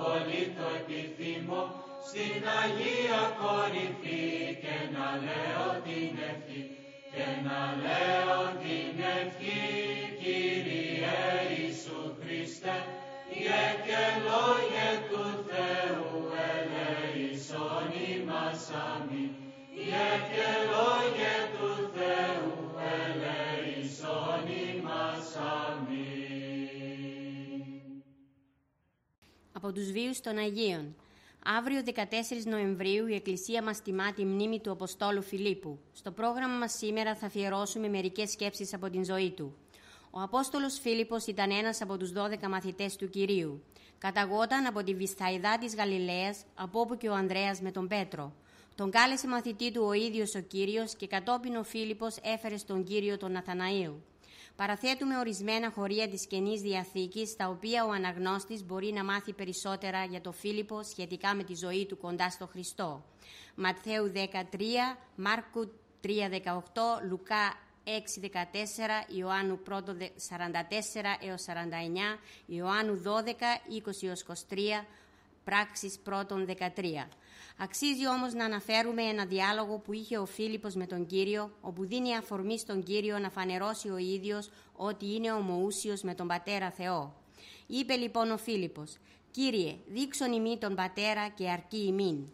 πολύ 0.01 0.43
το 0.57 0.65
επιθυμώ, 0.79 1.63
στην 2.09 2.43
Αγία 2.61 3.21
κορυφή 3.41 4.57
και 4.63 4.77
να 4.95 5.07
λέω 5.25 5.65
την 5.85 6.13
ευχή. 6.31 6.63
Και 7.13 7.27
να 7.47 7.61
λέω 7.83 8.39
την 8.63 8.95
ευχή, 9.19 9.63
Κύριε 10.21 11.19
Ιησού 11.57 12.01
Χριστέ, 12.21 12.77
και 13.85 14.03
λόγια 14.27 14.91
του 15.09 15.23
Θεού 15.49 16.11
ελέησον 16.51 17.87
ημάς 18.11 18.65
αμήν. 18.87 19.31
και 20.33 20.49
λόγια 20.73 21.37
του 21.55 21.71
Θεού 21.95 22.53
ελέησον 23.01 24.43
ημάς 24.69 25.29
αμήν. 25.57 26.79
Από 29.53 29.71
τους 29.71 29.91
βίους 29.91 30.19
των 30.21 30.37
Αγίων. 30.37 30.95
Αύριο 31.57 31.81
14 31.85 31.91
Νοεμβρίου 32.45 33.07
η 33.07 33.15
Εκκλησία 33.15 33.63
μας 33.63 33.81
τιμά 33.81 34.13
τη 34.13 34.25
μνήμη 34.25 34.59
του 34.59 34.71
Αποστόλου 34.71 35.21
Φιλίππου. 35.21 35.79
Στο 35.93 36.11
πρόγραμμα 36.11 36.57
μας 36.57 36.73
σήμερα 36.73 37.15
θα 37.15 37.25
αφιερώσουμε 37.25 37.87
μερικές 37.87 38.31
σκέψεις 38.31 38.73
από 38.73 38.89
την 38.89 39.05
ζωή 39.05 39.31
του. 39.31 39.57
Ο 40.11 40.21
Απόστολος 40.21 40.79
Φίλιππος 40.79 41.25
ήταν 41.25 41.51
ένας 41.51 41.81
από 41.81 41.97
τους 41.97 42.11
12 42.11 42.47
μαθητές 42.49 42.95
του 42.95 43.09
Κυρίου. 43.09 43.63
Καταγόταν 43.97 44.65
από 44.65 44.83
τη 44.83 44.93
Βυσθαϊδά 44.93 45.57
της 45.57 45.75
Γαλιλαίας, 45.75 46.43
από 46.55 46.79
όπου 46.79 46.97
και 46.97 47.09
ο 47.09 47.13
Ανδρέας 47.13 47.61
με 47.61 47.71
τον 47.71 47.87
Πέτρο. 47.87 48.33
Τον 48.75 48.91
κάλεσε 48.91 49.27
μαθητή 49.27 49.71
του 49.71 49.83
ο 49.85 49.93
ίδιος 49.93 50.35
ο 50.35 50.39
Κύριος 50.39 50.95
και 50.95 51.07
κατόπιν 51.07 51.55
ο 51.55 51.63
Φίλιππος 51.63 52.17
έφερε 52.21 52.57
στον 52.57 52.83
Κύριο 52.83 53.17
τον 53.17 53.31
Ναθαναήλ. 53.31 53.91
Παραθέτουμε 54.59 55.17
ορισμένα 55.17 55.71
χωρία 55.71 56.09
της 56.09 56.27
Καινής 56.27 56.61
Διαθήκης, 56.61 57.35
τα 57.35 57.47
οποία 57.47 57.85
ο 57.85 57.91
αναγνώστης 57.91 58.65
μπορεί 58.65 58.91
να 58.93 59.03
μάθει 59.03 59.33
περισσότερα 59.33 60.03
για 60.03 60.21
το 60.21 60.31
Φίλιππο 60.31 60.83
σχετικά 60.83 61.35
με 61.35 61.43
τη 61.43 61.55
ζωή 61.55 61.85
του 61.85 61.97
κοντά 61.97 62.29
στο 62.29 62.47
Χριστό. 62.47 63.05
Ματθαίου 63.55 64.11
13, 64.15 64.97
Μάρκου 65.15 65.71
3.18, 66.03 66.09
Λουκά 67.09 67.57
6-14, 67.85 69.15
Ιωάννου 69.15 69.59
1 69.69 69.71
44 69.71 69.77
έως 71.27 71.45
49, 71.47 72.19
Ιωάννου 72.45 73.01
12, 73.03 73.07
20 73.69 74.13
23, 74.49 74.85
πράξεις 75.43 75.99
1 76.05 76.11
13. 76.45 77.07
Αξίζει 77.61 78.07
όμως 78.07 78.33
να 78.33 78.45
αναφέρουμε 78.45 79.01
ένα 79.01 79.25
διάλογο 79.25 79.77
που 79.77 79.93
είχε 79.93 80.17
ο 80.17 80.25
Φίλιππος 80.25 80.75
με 80.75 80.85
τον 80.85 81.05
Κύριο, 81.05 81.51
όπου 81.61 81.85
δίνει 81.85 82.15
αφορμή 82.15 82.59
στον 82.59 82.83
Κύριο 82.83 83.19
να 83.19 83.29
φανερώσει 83.29 83.89
ο 83.89 83.97
ίδιος 83.97 84.49
ότι 84.75 85.13
είναι 85.15 85.31
ομοούσιος 85.31 86.01
με 86.01 86.13
τον 86.13 86.27
Πατέρα 86.27 86.71
Θεό. 86.71 87.15
Είπε 87.67 87.95
λοιπόν 87.95 88.31
ο 88.31 88.37
Φίλιππος, 88.37 88.97
«Κύριε, 89.31 89.75
δείξον 89.87 90.31
ημί 90.31 90.57
τον 90.57 90.75
Πατέρα 90.75 91.27
και 91.27 91.49
αρκεί 91.49 91.85
ημίν». 91.85 92.27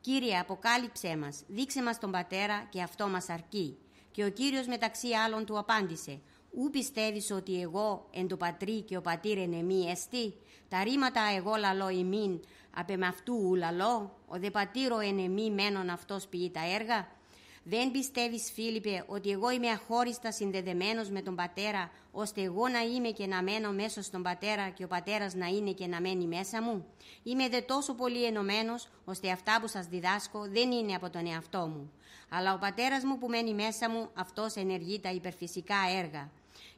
«Κύριε, 0.00 0.38
αποκάλυψέ 0.38 1.16
μας, 1.16 1.42
δείξε 1.46 1.82
μας 1.82 1.98
τον 1.98 2.10
Πατέρα 2.10 2.66
και 2.70 2.82
αυτό 2.82 3.08
μας 3.08 3.28
αρκεί». 3.28 3.76
Και 4.10 4.24
ο 4.24 4.30
Κύριος 4.30 4.66
μεταξύ 4.66 5.08
άλλων 5.08 5.44
του 5.44 5.58
απάντησε 5.58 6.20
«Ού 6.50 6.70
πιστεύεις 6.70 7.30
ότι 7.30 7.60
εγώ 7.60 8.08
εν 8.12 8.28
το 8.28 8.36
πατρί 8.36 8.80
και 8.80 8.96
ο 8.96 9.00
πατήρ 9.00 9.38
εν 9.38 9.52
εμεί 9.52 9.90
εστί, 9.90 10.34
τα 10.68 10.82
ρήματα 10.82 11.20
εγώ 11.36 11.54
λαλώ 11.54 11.88
ημίν, 11.88 12.40
απ' 12.74 13.04
αυτού 13.04 13.34
ου 13.34 13.54
λαλώ, 13.54 14.18
ο 14.26 14.38
δε 14.38 14.50
πατήρο 14.50 14.98
εν 14.98 15.18
εμεί 15.18 15.50
μένον 15.50 15.90
αυτός 15.90 16.26
ποιεί 16.26 16.50
τα 16.50 16.74
έργα». 16.74 17.20
Δεν 17.64 17.90
πιστεύεις 17.90 18.50
Φίλιππε 18.52 19.04
ότι 19.06 19.30
εγώ 19.30 19.50
είμαι 19.50 19.68
αχώριστα 19.68 20.32
συνδεδεμένος 20.32 21.10
με 21.10 21.22
τον 21.22 21.34
Πατέρα 21.34 21.90
ώστε 22.12 22.42
εγώ 22.42 22.68
να 22.68 22.80
είμαι 22.80 23.08
και 23.08 23.26
να 23.26 23.42
μένω 23.42 23.72
μέσα 23.72 24.02
στον 24.02 24.22
Πατέρα 24.22 24.68
και 24.68 24.84
ο 24.84 24.86
Πατέρας 24.86 25.34
να 25.34 25.46
είναι 25.46 25.72
και 25.72 25.86
να 25.86 26.00
μένει 26.00 26.26
μέσα 26.26 26.62
μου; 26.62 26.86
Είμαι 27.22 27.48
δε 27.48 27.60
τόσο 27.60 27.94
πολύ 27.94 28.24
ενωμένος 28.24 28.88
ώστε 29.04 29.30
αυτά 29.30 29.58
που 29.60 29.68
σας 29.68 29.86
διδάσκω 29.86 30.48
δεν 30.48 30.70
είναι 30.72 30.94
από 30.94 31.10
τον 31.10 31.26
εαυτό 31.26 31.66
μου. 31.66 31.92
Αλλά 32.28 32.54
ο 32.54 32.58
Πατέρας 32.58 33.04
μου 33.04 33.18
που 33.18 33.28
μένει 33.28 33.54
μέσα 33.54 33.90
μου 33.90 34.08
αυτός 34.14 34.54
ενεργεί 34.54 35.00
τα 35.00 35.10
υπερφυσικά 35.10 35.76
έργα. 35.98 36.30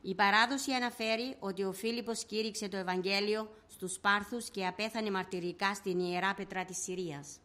Η 0.07 0.15
παράδοση 0.15 0.73
αναφέρει 0.73 1.37
ότι 1.39 1.63
ο 1.65 1.73
Φίλιππος 1.73 2.25
κήρυξε 2.25 2.69
το 2.69 2.77
Ευαγγέλιο 2.77 3.49
στους 3.69 3.99
Πάρθους 3.99 4.51
και 4.51 4.67
απέθανε 4.67 5.11
μαρτυρικά 5.11 5.75
στην 5.75 5.99
Ιερά 5.99 6.35
Πετρά 6.35 6.65
της 6.65 6.83
Συρίας. 6.83 7.39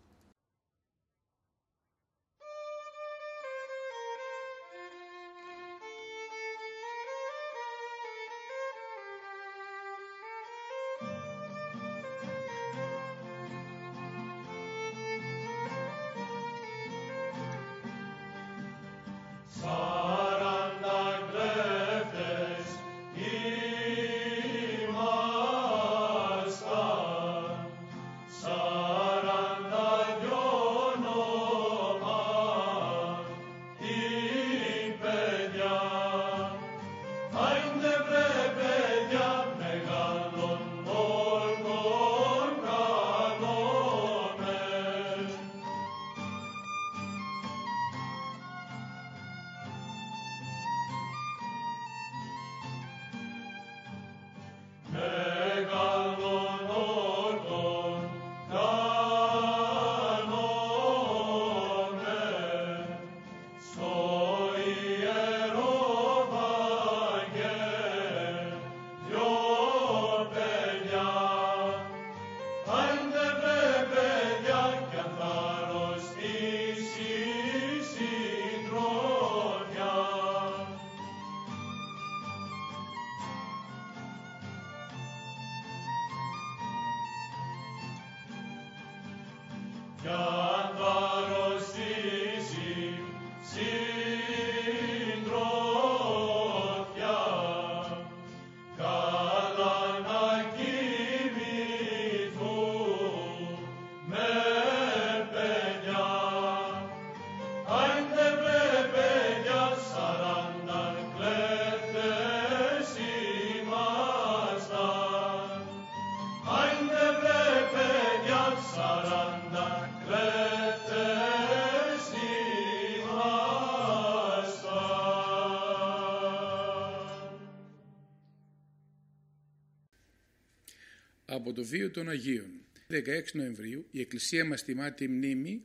Από 131.30 131.54
το 131.54 131.64
βίο 131.64 131.90
των 131.90 132.10
Αγίων. 132.10 132.50
16 132.92 133.00
Νοεμβρίου 133.34 133.86
η 133.92 134.00
Εκκλησία 134.00 134.46
μας 134.46 134.64
τιμά 134.64 134.92
τη 134.94 135.08
μνήμη 135.08 135.64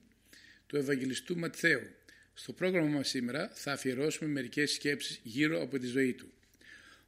του 0.66 0.76
Ευαγγελιστού 0.76 1.38
Ματθαίου. 1.38 1.82
Στο 2.34 2.52
πρόγραμμα 2.52 2.88
μας 2.88 3.08
σήμερα 3.08 3.50
θα 3.54 3.72
αφιερώσουμε 3.72 4.30
μερικές 4.30 4.72
σκέψεις 4.72 5.20
γύρω 5.22 5.62
από 5.62 5.78
τη 5.78 5.86
ζωή 5.86 6.12
του. 6.12 6.32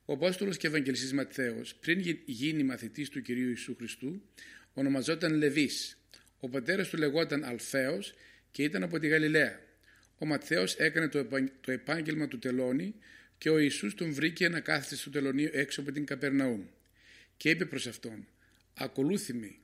Ο 0.05 0.13
Απόστολος 0.13 0.57
και 0.57 0.67
Ευαγγελιστής 0.67 1.13
Ματθαίος 1.13 1.75
πριν 1.75 2.21
γίνει 2.25 2.63
μαθητής 2.63 3.09
του 3.09 3.23
Κυρίου 3.23 3.49
Ιησού 3.49 3.77
Χριστού 3.77 4.23
ονομαζόταν 4.75 5.35
Λεβής. 5.35 5.99
Ο 6.41 6.49
πατέρας 6.49 6.89
του 6.89 6.97
λεγόταν 6.97 7.45
Αλφαίος 7.45 8.15
και 8.51 8.63
ήταν 8.63 8.83
από 8.83 8.99
τη 8.99 9.09
Γαλιλαία. 9.09 9.61
Ο 10.19 10.27
Ματθαίος 10.27 10.75
έκανε 10.75 11.09
το 11.61 11.71
επάγγελμα 11.73 12.29
του 12.29 12.39
τελώνη 12.39 12.95
και 13.39 13.51
ο 13.51 13.59
Ιησούς 13.59 13.95
τον 13.95 14.13
βρήκε 14.13 14.49
να 14.49 14.61
κάθεται 14.61 14.97
στο 14.97 15.11
τελωνίο 15.11 15.51
έξω 15.53 15.81
από 15.81 15.93
την 15.93 16.05
Καπερναούμ 16.05 16.63
και 17.37 17.51
είπε 17.51 17.65
προς 17.65 17.87
αυτόν 17.87 18.27
«Ακολούθη 18.79 19.35
με». 19.35 19.55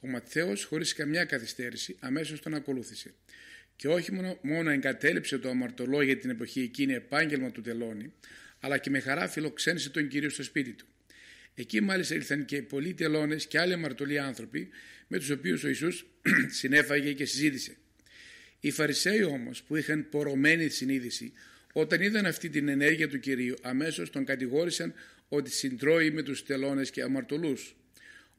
Ο 0.00 0.08
Ματθαίος 0.08 0.64
χωρίς 0.64 0.94
καμιά 0.94 1.24
καθυστέρηση 1.24 1.96
αμέσως 2.00 2.40
τον 2.40 2.54
ακολούθησε 2.54 3.14
και 3.76 3.88
όχι 3.88 4.12
μόνο, 4.12 4.38
μόνο 4.42 4.70
εγκατέλειψε 4.70 5.38
το 5.38 5.48
αμαρτωλό 5.48 6.02
για 6.02 6.18
την 6.18 6.30
εποχή 6.30 6.60
εκείνη 6.60 6.92
επάγγελμα 6.92 7.50
του 7.50 7.60
τελώνη 7.60 8.12
αλλά 8.60 8.78
και 8.78 8.90
με 8.90 9.00
χαρά 9.00 9.28
φιλοξένησε 9.28 9.90
τον 9.90 10.08
Κύριο 10.08 10.30
στο 10.30 10.42
σπίτι 10.42 10.72
του. 10.72 10.86
Εκεί 11.54 11.80
μάλιστα 11.80 12.14
ήρθαν 12.14 12.44
και 12.44 12.62
πολλοί 12.62 12.94
τελώνες 12.94 13.46
και 13.46 13.58
άλλοι 13.58 13.72
αμαρτωλοί 13.72 14.18
άνθρωποι 14.18 14.68
με 15.06 15.18
τους 15.18 15.30
οποίους 15.30 15.64
ο 15.64 15.68
Ιησούς 15.68 16.06
συνέφαγε 16.58 17.12
και 17.12 17.24
συζήτησε. 17.24 17.76
Οι 18.60 18.70
Φαρισαίοι 18.70 19.22
όμως 19.22 19.62
που 19.62 19.76
είχαν 19.76 20.08
πορωμένη 20.08 20.68
συνείδηση 20.68 21.32
όταν 21.72 22.00
είδαν 22.00 22.26
αυτή 22.26 22.48
την 22.48 22.68
ενέργεια 22.68 23.08
του 23.08 23.18
Κυρίου 23.18 23.54
αμέσως 23.62 24.10
τον 24.10 24.24
κατηγόρησαν 24.24 24.94
ότι 25.28 25.50
συντρώει 25.50 26.10
με 26.10 26.22
τους 26.22 26.44
τελώνες 26.44 26.90
και 26.90 27.02
αμαρτωλούς. 27.02 27.76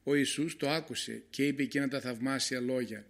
Ο 0.07 0.15
Ιησούς 0.15 0.57
το 0.57 0.69
άκουσε 0.69 1.23
και 1.29 1.47
είπε 1.47 1.63
εκείνα 1.63 1.87
τα 1.87 1.99
θαυμάσια 1.99 2.59
λόγια 2.59 3.05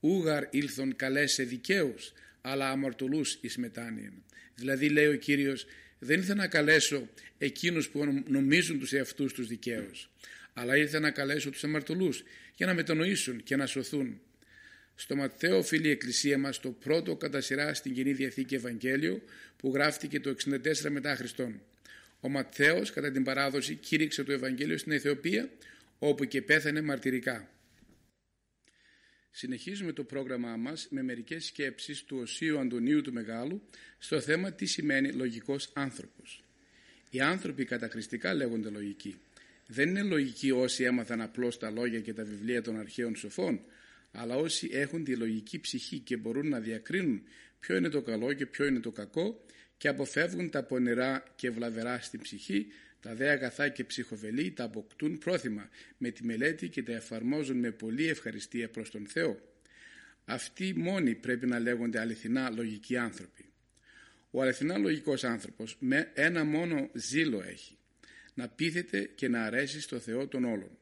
«Ούγαρ 0.00 0.44
ήλθον 0.50 0.96
καλέσε 0.96 1.42
δικαίους, 1.42 2.12
αλλά 2.40 2.70
αμαρτωλούς 2.70 3.38
εις 3.40 3.56
μετάνοιεν». 3.56 4.12
Δηλαδή 4.54 4.88
λέει 4.88 5.06
ο 5.06 5.14
Κύριος 5.14 5.66
δεν 5.98 6.18
ήρθα 6.18 6.34
να 6.34 6.46
καλέσω 6.46 7.08
εκείνους 7.38 7.88
που 7.88 8.24
νομίζουν 8.26 8.78
τους 8.78 8.92
εαυτούς 8.92 9.32
τους 9.32 9.46
δικαίους, 9.46 10.10
αλλά 10.52 10.76
ήρθα 10.76 11.00
να 11.00 11.10
καλέσω 11.10 11.50
τους 11.50 11.64
αμαρτωλούς 11.64 12.22
για 12.56 12.66
να 12.66 12.74
μετανοήσουν 12.74 13.42
και 13.42 13.56
να 13.56 13.66
σωθούν. 13.66 14.20
Στο 14.94 15.16
Ματθαίο 15.16 15.58
οφείλει 15.58 15.86
η 15.86 15.90
Εκκλησία 15.90 16.38
μας 16.38 16.60
το 16.60 16.70
πρώτο 16.70 17.16
κατά 17.16 17.40
σειρά 17.40 17.74
στην 17.74 17.94
Κοινή 17.94 18.12
Διαθήκη 18.12 18.54
Ευαγγέλιο 18.54 19.22
που 19.56 19.70
γράφτηκε 19.74 20.20
το 20.20 20.36
64 20.50 20.90
μετά 20.90 21.16
Χριστόν. 21.16 21.60
Ο 22.20 22.28
Ματθαίος 22.28 22.92
κατά 22.92 23.10
την 23.10 23.24
παράδοση 23.24 23.74
κήρυξε 23.74 24.24
το 24.24 24.32
Ευαγγέλιο 24.32 24.78
στην 24.78 24.92
Αιθιοπία 24.92 25.50
όπου 25.98 26.24
και 26.24 26.42
πέθανε 26.42 26.80
μαρτυρικά. 26.82 27.50
Συνεχίζουμε 29.30 29.92
το 29.92 30.04
πρόγραμμά 30.04 30.56
μας 30.56 30.86
με 30.90 31.02
μερικές 31.02 31.44
σκέψεις 31.44 32.04
του 32.04 32.18
Οσίου 32.22 32.58
Αντωνίου 32.58 33.02
του 33.02 33.12
Μεγάλου 33.12 33.62
στο 33.98 34.20
θέμα 34.20 34.52
τι 34.52 34.66
σημαίνει 34.66 35.12
λογικός 35.12 35.70
άνθρωπος. 35.74 36.44
Οι 37.10 37.20
άνθρωποι 37.20 37.64
κατακριστικά 37.64 38.34
λέγονται 38.34 38.70
λογικοί. 38.70 39.16
Δεν 39.66 39.88
είναι 39.88 40.02
λογικοί 40.02 40.50
όσοι 40.50 40.84
έμαθαν 40.84 41.20
απλώς 41.20 41.58
τα 41.58 41.70
λόγια 41.70 42.00
και 42.00 42.12
τα 42.12 42.24
βιβλία 42.24 42.62
των 42.62 42.78
αρχαίων 42.78 43.16
σοφών, 43.16 43.60
αλλά 44.12 44.36
όσοι 44.36 44.68
έχουν 44.72 45.04
τη 45.04 45.16
λογική 45.16 45.60
ψυχή 45.60 45.98
και 45.98 46.16
μπορούν 46.16 46.48
να 46.48 46.60
διακρίνουν 46.60 47.22
ποιο 47.60 47.76
είναι 47.76 47.88
το 47.88 48.02
καλό 48.02 48.32
και 48.32 48.46
ποιο 48.46 48.64
είναι 48.64 48.80
το 48.80 48.90
κακό 48.90 49.44
και 49.76 49.88
αποφεύγουν 49.88 50.50
τα 50.50 50.62
πονηρά 50.62 51.24
και 51.36 51.50
βλαβερά 51.50 52.00
στην 52.00 52.20
ψυχή 52.20 52.66
τα 53.06 53.14
δε 53.14 53.30
αγαθά 53.30 53.68
και 53.68 53.84
ψυχοβελή 53.84 54.52
τα 54.52 54.64
αποκτούν 54.64 55.18
πρόθυμα 55.18 55.68
με 55.98 56.10
τη 56.10 56.24
μελέτη 56.24 56.68
και 56.68 56.82
τα 56.82 56.92
εφαρμόζουν 56.92 57.58
με 57.58 57.70
πολλή 57.70 58.08
ευχαριστία 58.08 58.68
προς 58.70 58.90
τον 58.90 59.06
Θεό. 59.06 59.40
Αυτοί 60.24 60.74
μόνοι 60.76 61.14
πρέπει 61.14 61.46
να 61.46 61.58
λέγονται 61.58 62.00
αληθινά 62.00 62.50
λογικοί 62.50 62.96
άνθρωποι. 62.96 63.44
Ο 64.30 64.42
αληθινά 64.42 64.78
λογικός 64.78 65.24
άνθρωπος 65.24 65.76
με 65.78 66.10
ένα 66.14 66.44
μόνο 66.44 66.90
ζήλο 66.92 67.42
έχει. 67.42 67.78
Να 68.34 68.48
πείθεται 68.48 69.10
και 69.14 69.28
να 69.28 69.44
αρέσει 69.44 69.80
στο 69.80 69.98
Θεό 69.98 70.26
των 70.26 70.44
όλων. 70.44 70.78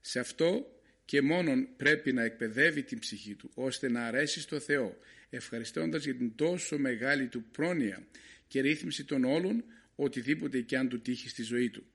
Σε 0.00 0.20
αυτό 0.20 0.80
και 1.04 1.22
μόνον 1.22 1.68
πρέπει 1.76 2.12
να 2.12 2.22
εκπαιδεύει 2.22 2.82
την 2.82 2.98
ψυχή 2.98 3.34
του 3.34 3.50
ώστε 3.54 3.90
να 3.90 4.06
αρέσει 4.06 4.40
στο 4.40 4.60
Θεό 4.60 4.98
ευχαριστώντας 5.30 6.04
για 6.04 6.14
την 6.14 6.34
τόσο 6.34 6.78
μεγάλη 6.78 7.26
του 7.26 7.44
πρόνοια 7.44 8.06
και 8.48 8.60
ρύθμιση 8.60 9.04
των 9.04 9.24
όλων 9.24 9.64
οτιδήποτε 9.94 10.60
και 10.60 10.76
αν 10.76 10.88
του 10.88 11.00
τύχει 11.00 11.28
στη 11.28 11.42
ζωή 11.42 11.70
του. 11.70 11.86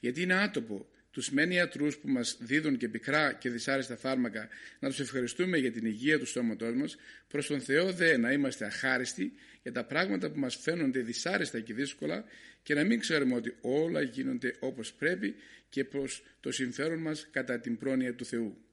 Γιατί 0.00 0.22
είναι 0.22 0.34
άτομο 0.34 0.88
τους 1.10 1.30
μένει 1.30 1.54
ιατρούς 1.54 1.96
που 1.96 2.08
μας 2.08 2.36
δίδουν 2.40 2.76
και 2.76 2.88
πικρά 2.88 3.32
και 3.32 3.50
δυσάρεστα 3.50 3.96
φάρμακα 3.96 4.48
να 4.78 4.88
τους 4.88 5.00
ευχαριστούμε 5.00 5.58
για 5.58 5.72
την 5.72 5.86
υγεία 5.86 6.18
του 6.18 6.26
σώματός 6.26 6.74
μας, 6.74 6.96
προς 7.28 7.46
τον 7.46 7.60
Θεό 7.60 7.92
δε 7.92 8.16
να 8.16 8.32
είμαστε 8.32 8.64
αχάριστοι 8.64 9.32
για 9.62 9.72
τα 9.72 9.84
πράγματα 9.84 10.30
που 10.30 10.38
μας 10.38 10.56
φαίνονται 10.56 11.00
δυσάρεστα 11.00 11.60
και 11.60 11.74
δύσκολα 11.74 12.24
και 12.62 12.74
να 12.74 12.84
μην 12.84 13.00
ξέρουμε 13.00 13.34
ότι 13.34 13.56
όλα 13.60 14.02
γίνονται 14.02 14.54
όπως 14.58 14.92
πρέπει 14.92 15.34
και 15.68 15.84
προς 15.84 16.22
το 16.40 16.52
συμφέρον 16.52 16.98
μας 16.98 17.28
κατά 17.30 17.60
την 17.60 17.78
πρόνοια 17.78 18.14
του 18.14 18.24
Θεού. 18.24 18.64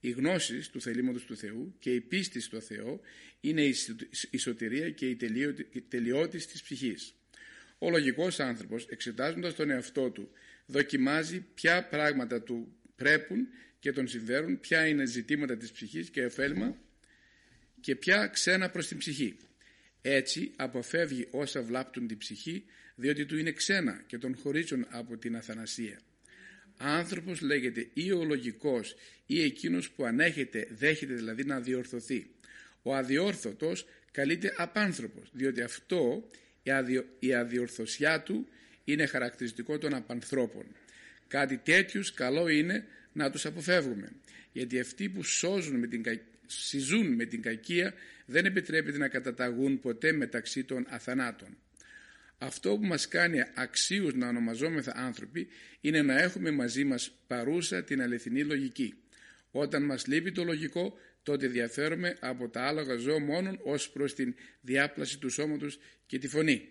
Οι 0.00 0.10
γνώσεις 0.10 0.68
του 0.68 0.80
θελήματος 0.80 1.24
του 1.24 1.36
Θεού 1.36 1.74
και 1.78 1.94
η 1.94 2.00
πίστη 2.00 2.40
στο 2.40 2.60
Θεό 2.60 3.00
είναι 3.40 3.62
η 4.30 4.38
σωτηρία 4.38 4.90
και 4.90 5.08
η 5.08 5.16
τελειότης 5.88 6.46
της 6.46 6.62
ψυχής. 6.62 7.17
Ο 7.78 7.90
λογικός 7.90 8.40
άνθρωπος 8.40 8.86
εξετάζοντας 8.86 9.54
τον 9.54 9.70
εαυτό 9.70 10.10
του 10.10 10.30
δοκιμάζει 10.66 11.40
ποια 11.54 11.84
πράγματα 11.84 12.42
του 12.42 12.76
πρέπουν 12.96 13.48
και 13.78 13.92
τον 13.92 14.08
συμφέρουν, 14.08 14.60
ποια 14.60 14.86
είναι 14.86 15.04
ζητήματα 15.04 15.56
της 15.56 15.72
ψυχής 15.72 16.10
και 16.10 16.24
ωφέλιμα 16.24 16.76
και 17.80 17.96
ποια 17.96 18.26
ξένα 18.26 18.70
προς 18.70 18.86
την 18.86 18.98
ψυχή. 18.98 19.36
Έτσι 20.02 20.52
αποφεύγει 20.56 21.28
όσα 21.30 21.62
βλάπτουν 21.62 22.06
την 22.06 22.18
ψυχή 22.18 22.64
διότι 22.94 23.26
του 23.26 23.38
είναι 23.38 23.52
ξένα 23.52 24.04
και 24.06 24.18
τον 24.18 24.36
χωρίζουν 24.36 24.86
από 24.88 25.16
την 25.16 25.36
αθανασία. 25.36 26.00
Άνθρωπος 26.76 27.40
λέγεται 27.40 27.88
ή 27.92 28.12
ο 28.12 28.24
λογικός 28.24 28.94
ή 29.26 29.42
εκείνος 29.42 29.90
που 29.90 30.04
ανέχεται, 30.04 30.66
δέχεται 30.70 31.14
δηλαδή 31.14 31.44
να 31.44 31.60
διορθωθεί. 31.60 32.30
Ο 32.82 32.94
αδιόρθωτος 32.94 33.86
καλείται 34.10 34.54
απάνθρωπος 34.56 35.30
διότι 35.32 35.60
αυτό 35.60 36.28
η 37.18 37.34
αδιορθωσιά 37.34 38.22
του 38.22 38.48
είναι 38.84 39.06
χαρακτηριστικό 39.06 39.78
των 39.78 39.94
απανθρώπων. 39.94 40.66
Κάτι 41.28 41.56
τέτοιους 41.56 42.12
καλό 42.12 42.48
είναι 42.48 42.84
να 43.12 43.30
τους 43.30 43.46
αποφεύγουμε. 43.46 44.12
Γιατί 44.52 44.80
αυτοί 44.80 45.08
που 45.08 45.22
σώζουν 45.22 45.78
με 45.78 45.86
την, 45.86 46.04
συζούν 46.46 47.14
με 47.14 47.24
την 47.24 47.42
κακία 47.42 47.94
δεν 48.26 48.44
επιτρέπεται 48.44 48.98
να 48.98 49.08
καταταγούν 49.08 49.80
ποτέ 49.80 50.12
μεταξύ 50.12 50.64
των 50.64 50.86
αθανάτων. 50.88 51.56
Αυτό 52.38 52.76
που 52.76 52.86
μας 52.86 53.08
κάνει 53.08 53.44
αξίους 53.54 54.14
να 54.14 54.28
ονομαζόμεθα 54.28 54.92
άνθρωποι 54.96 55.48
είναι 55.80 56.02
να 56.02 56.18
έχουμε 56.18 56.50
μαζί 56.50 56.84
μας 56.84 57.10
παρούσα 57.26 57.84
την 57.84 58.02
αληθινή 58.02 58.44
λογική. 58.44 58.94
Όταν 59.50 59.82
μας 59.82 60.06
λείπει 60.06 60.32
το 60.32 60.44
λογικό 60.44 60.98
τότε 61.28 61.46
διαφέρουμε 61.46 62.16
από 62.20 62.48
τα 62.48 62.62
άλογα 62.62 62.96
ζώα 62.96 63.18
μόνον 63.20 63.58
ως 63.62 63.90
προς 63.90 64.14
την 64.14 64.34
διάπλαση 64.60 65.18
του 65.18 65.30
σώματος 65.30 65.78
και 66.06 66.18
τη 66.18 66.28
φωνή. 66.28 66.68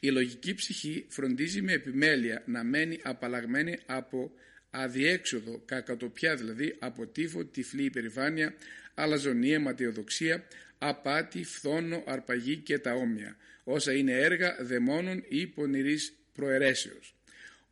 Η 0.00 0.08
λογική 0.08 0.54
ψυχή 0.54 1.06
φροντίζει 1.08 1.62
με 1.62 1.72
επιμέλεια 1.72 2.42
να 2.46 2.64
μένει 2.64 3.00
απαλλαγμένη 3.02 3.78
από 3.86 4.32
αδιέξοδο, 4.70 5.62
κακατοπιά 5.64 6.36
δηλαδή, 6.36 6.76
από 6.78 7.06
τύφο, 7.06 7.44
τυφλή 7.44 7.84
υπερηφάνεια, 7.84 8.54
αλαζονία, 8.94 9.60
ματιοδοξία, 9.60 10.46
απάτη, 10.78 11.44
φθόνο, 11.44 12.02
αρπαγή 12.06 12.56
και 12.56 12.78
τα 12.78 12.92
όμοια, 12.92 13.36
όσα 13.64 13.92
είναι 13.92 14.12
έργα 14.12 14.56
δαιμόνων 14.60 15.24
ή 15.28 15.46
πονηρής 15.46 16.14
προαιρέσεως. 16.32 17.15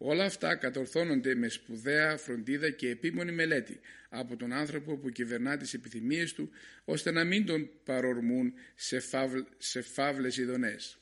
Όλα 0.06 0.24
αυτά 0.24 0.56
κατορθώνονται 0.56 1.34
με 1.34 1.48
σπουδαία 1.48 2.16
φροντίδα 2.16 2.70
και 2.70 2.88
επίμονη 2.88 3.32
μελέτη 3.32 3.80
από 4.08 4.36
τον 4.36 4.52
άνθρωπο 4.52 4.96
που 4.96 5.10
κυβερνά 5.10 5.56
τις 5.56 5.74
επιθυμίες 5.74 6.32
του, 6.32 6.50
ώστε 6.84 7.10
να 7.10 7.24
μην 7.24 7.46
τον 7.46 7.70
παρορμούν 7.84 8.52
σε, 8.74 9.00
φαύλ, 9.00 9.40
σε 9.58 9.82
φαύλες 9.82 10.36
ειδονές. 10.36 10.98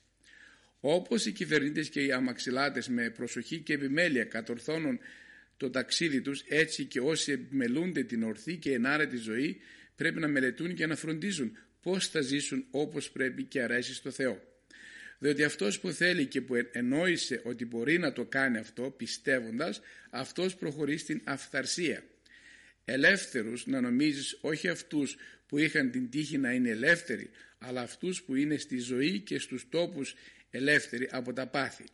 Όπως 0.80 1.26
οι 1.26 1.32
κυβερνήτες 1.32 1.88
και 1.88 2.04
οι 2.04 2.12
αμαξιλάτες 2.12 2.88
με 2.88 3.10
προσοχή 3.10 3.58
και 3.58 3.72
επιμέλεια 3.72 4.24
κατορθώνουν 4.24 4.98
το 5.56 5.70
ταξίδι 5.70 6.20
τους, 6.20 6.44
έτσι 6.48 6.84
και 6.84 7.00
όσοι 7.00 7.32
επιμελούνται 7.32 8.02
την 8.02 8.22
ορθή 8.22 8.56
και 8.56 8.72
ενάρετη 8.72 9.16
ζωή 9.16 9.60
πρέπει 9.96 10.20
να 10.20 10.28
μελετούν 10.28 10.74
και 10.74 10.86
να 10.86 10.96
φροντίζουν 10.96 11.56
πώς 11.82 12.08
θα 12.08 12.20
ζήσουν 12.20 12.66
όπως 12.70 13.10
πρέπει 13.10 13.44
και 13.44 13.62
αρέσει 13.62 13.94
στο 13.94 14.10
Θεό. 14.10 14.51
Διότι 15.22 15.44
αυτός 15.44 15.80
που 15.80 15.90
θέλει 15.90 16.26
και 16.26 16.40
που 16.40 16.54
ενόησε 16.72 17.40
ότι 17.44 17.64
μπορεί 17.64 17.98
να 17.98 18.12
το 18.12 18.24
κάνει 18.24 18.58
αυτό 18.58 18.94
πιστεύοντας, 18.96 19.80
αυτός 20.11 20.54
προχωρεί 20.54 20.96
στην 20.96 21.20
αυθαρσία. 21.24 22.04
Ελεύθερους 22.85 23.66
να 23.66 23.80
νομίζεις 23.80 24.38
όχι 24.40 24.68
αυτούς 24.68 25.16
που 25.46 25.58
είχαν 25.58 25.90
την 25.90 26.11
τύχη 26.11 26.38
να 26.38 26.52
είναι 26.52 26.70
ελεύθεροι, 26.70 27.30
αλλά 27.58 27.80
αυτούς 27.80 28.22
που 28.22 28.35
είναι 28.35 28.56
στη 28.56 28.78
ζωή 28.78 29.20
και 29.20 29.38
στους 29.38 29.68
τόπους 29.68 30.14
ελεύθεροι 30.50 31.08
από 31.11 31.32
τα 31.32 31.46
πάθη. 31.46 31.85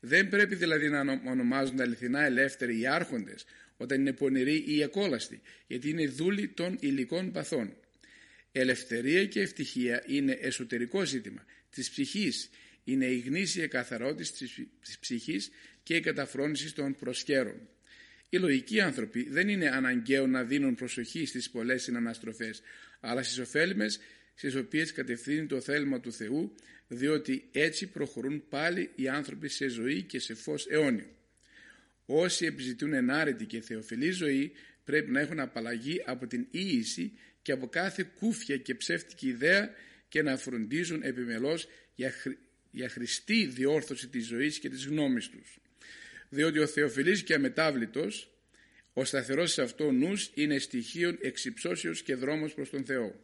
Δεν 0.00 0.28
πρέπει 0.28 0.54
δηλαδή 0.54 0.88
να 0.88 1.20
ονομάζονται 1.26 1.82
αληθινά 1.82 2.24
ελεύθεροι 2.24 2.80
οι 2.80 2.86
άρχοντες 2.86 3.44
όταν 3.76 4.00
είναι 4.00 4.12
πονηροί 4.12 4.64
ή 4.66 4.82
ακόλαστοι, 4.82 5.40
γιατί 5.66 5.88
είναι 5.88 6.06
δούλοι 6.06 6.48
των 6.48 6.76
υλικών 6.80 7.32
παθών. 7.32 7.76
Ελευθερία 8.52 9.26
και 9.26 9.40
ευτυχία 9.40 10.04
είναι 10.06 10.32
εσωτερικό 10.32 11.04
ζήτημα 11.04 11.44
της 11.76 11.90
ψυχής, 11.90 12.50
είναι 12.84 13.06
η 13.06 13.18
γνήσια 13.18 13.66
καθαρότητα 13.66 14.36
της 14.80 14.98
ψυχής 14.98 15.50
και 15.82 15.96
η 15.96 16.00
καταφρόνησης 16.00 16.72
των 16.72 16.94
προσκέρων. 16.94 17.68
Οι 18.28 18.36
λογικοί 18.38 18.80
άνθρωποι 18.80 19.28
δεν 19.30 19.48
είναι 19.48 19.68
αναγκαίο 19.68 20.26
να 20.26 20.44
δίνουν 20.44 20.74
προσοχή 20.74 21.26
στις 21.26 21.50
πολλές 21.50 21.82
συναναστροφές, 21.82 22.62
αλλά 23.00 23.22
στις 23.22 23.38
ωφέλιμες 23.38 24.00
στις 24.34 24.54
οποίες 24.54 24.92
κατευθύνει 24.92 25.46
το 25.46 25.60
θέλημα 25.60 26.00
του 26.00 26.12
Θεού, 26.12 26.54
διότι 26.88 27.48
έτσι 27.52 27.86
προχωρούν 27.86 28.48
πάλι 28.48 28.90
οι 28.94 29.08
άνθρωποι 29.08 29.48
σε 29.48 29.68
ζωή 29.68 30.02
και 30.02 30.18
σε 30.18 30.34
φως 30.34 30.66
αιώνιο. 30.70 31.10
Όσοι 32.06 32.46
επιζητούν 32.46 32.92
ενάρετη 32.92 33.44
και 33.44 33.60
θεοφιλή 33.60 34.10
ζωή 34.10 34.52
πρέπει 34.84 35.10
να 35.10 35.20
έχουν 35.20 35.40
απαλλαγή 35.40 36.02
από 36.04 36.26
την 36.26 36.46
ίηση 36.50 37.12
και 37.42 37.52
από 37.52 37.68
κάθε 37.68 38.02
κούφια 38.02 38.56
και 38.56 38.74
ψεύτικη 38.74 39.28
ιδέα 39.28 39.70
και 40.08 40.22
να 40.22 40.36
φροντίζουν 40.36 41.02
επιμελώς 41.02 41.68
για, 41.94 42.12
για 42.70 42.88
χρηστή 42.88 43.46
διόρθωση 43.46 44.08
της 44.08 44.26
ζωής 44.26 44.58
και 44.58 44.68
της 44.68 44.86
γνώμης 44.86 45.28
τους. 45.28 45.58
Διότι 46.28 46.58
ο 46.58 46.66
θεοφιλής 46.66 47.22
και 47.22 47.34
αμετάβλητος, 47.34 48.30
ο 48.92 49.04
σταθερός 49.04 49.52
σε 49.52 49.62
αυτό 49.62 49.90
νους 49.90 50.30
είναι 50.34 50.58
στοιχείο 50.58 51.16
εξυψώσεως 51.20 52.02
και 52.02 52.14
δρόμος 52.14 52.54
προς 52.54 52.70
τον 52.70 52.84
Θεό. 52.84 53.14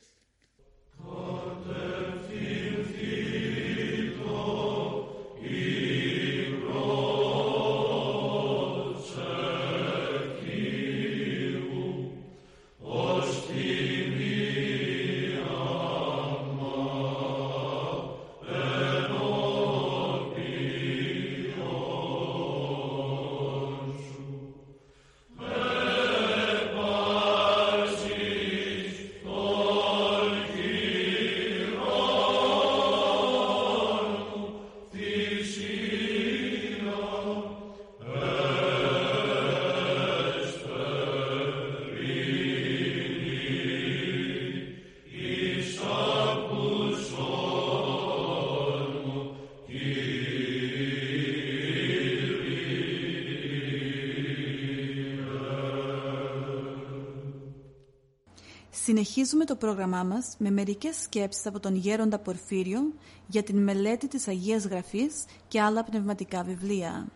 Συνεχίζουμε 58.93 59.45
το 59.45 59.57
πρόγραμμά 59.57 60.03
μας 60.03 60.35
με 60.39 60.51
μερικές 60.51 60.97
σκέψεις 60.97 61.47
από 61.47 61.61
τον 61.61 61.77
Γέροντα 61.77 62.19
Πορφύριο 62.19 62.93
για 63.27 63.43
την 63.43 63.63
μελέτη 63.63 64.09
της 64.09 64.29
Αγίας 64.29 64.65
Γραφής 64.65 65.25
και 65.49 65.61
άλλα 65.61 65.85
πνευματικά 65.85 66.43
βιβλία. 66.43 67.07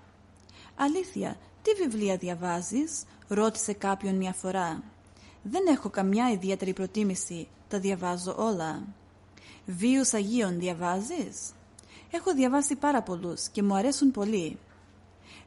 «Αλήθεια, 0.77 1.37
τι 1.63 1.71
βιβλία 1.83 2.17
διαβάζεις» 2.17 3.05
ρώτησε 3.29 3.73
κάποιον 3.73 4.15
μια 4.15 4.33
φορά. 4.33 4.83
«Δεν 5.43 5.67
έχω 5.67 5.91
καμιά 5.91 6.31
ιδιαίτερη 6.31 6.73
προτίμηση, 6.73 7.49
τα 7.69 7.79
διαβάζω 7.79 8.35
όλα». 8.39 8.83
«Βίους 9.67 10.13
Αγίων 10.13 10.59
διαβάζεις» 10.59 11.53
«Έχω 12.11 12.35
διαβάσει 12.35 12.77
πάρα 12.77 13.03
πολλούς 13.03 13.49
και 13.49 13.63
μου 13.63 13.75
αρέσουν 13.75 14.11
πολύ». 14.11 14.59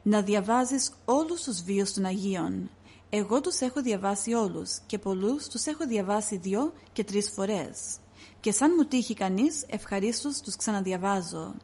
«Να 0.02 0.22
διαβάζεις 0.22 0.92
όλους 1.04 1.42
τους 1.42 1.62
βίους 1.62 1.92
των 1.92 2.04
Αγίων» 2.04 2.70
Εγώ 3.12 3.40
τους 3.40 3.60
έχω 3.60 3.82
διαβάσει 3.82 4.32
όλους 4.32 4.78
και 4.86 4.98
πολλούς 4.98 5.48
τους 5.48 5.64
έχω 5.66 5.86
διαβάσει 5.86 6.36
δυο 6.36 6.72
και 6.92 7.04
τρεις 7.04 7.30
φορές. 7.30 7.96
Και 8.40 8.52
σαν 8.52 8.72
μου 8.76 8.84
τύχει 8.84 9.14
κανείς, 9.14 9.64
ευχαρίστως 9.68 10.40
τους 10.40 10.56
ξαναδιαβάζω. 10.56 11.54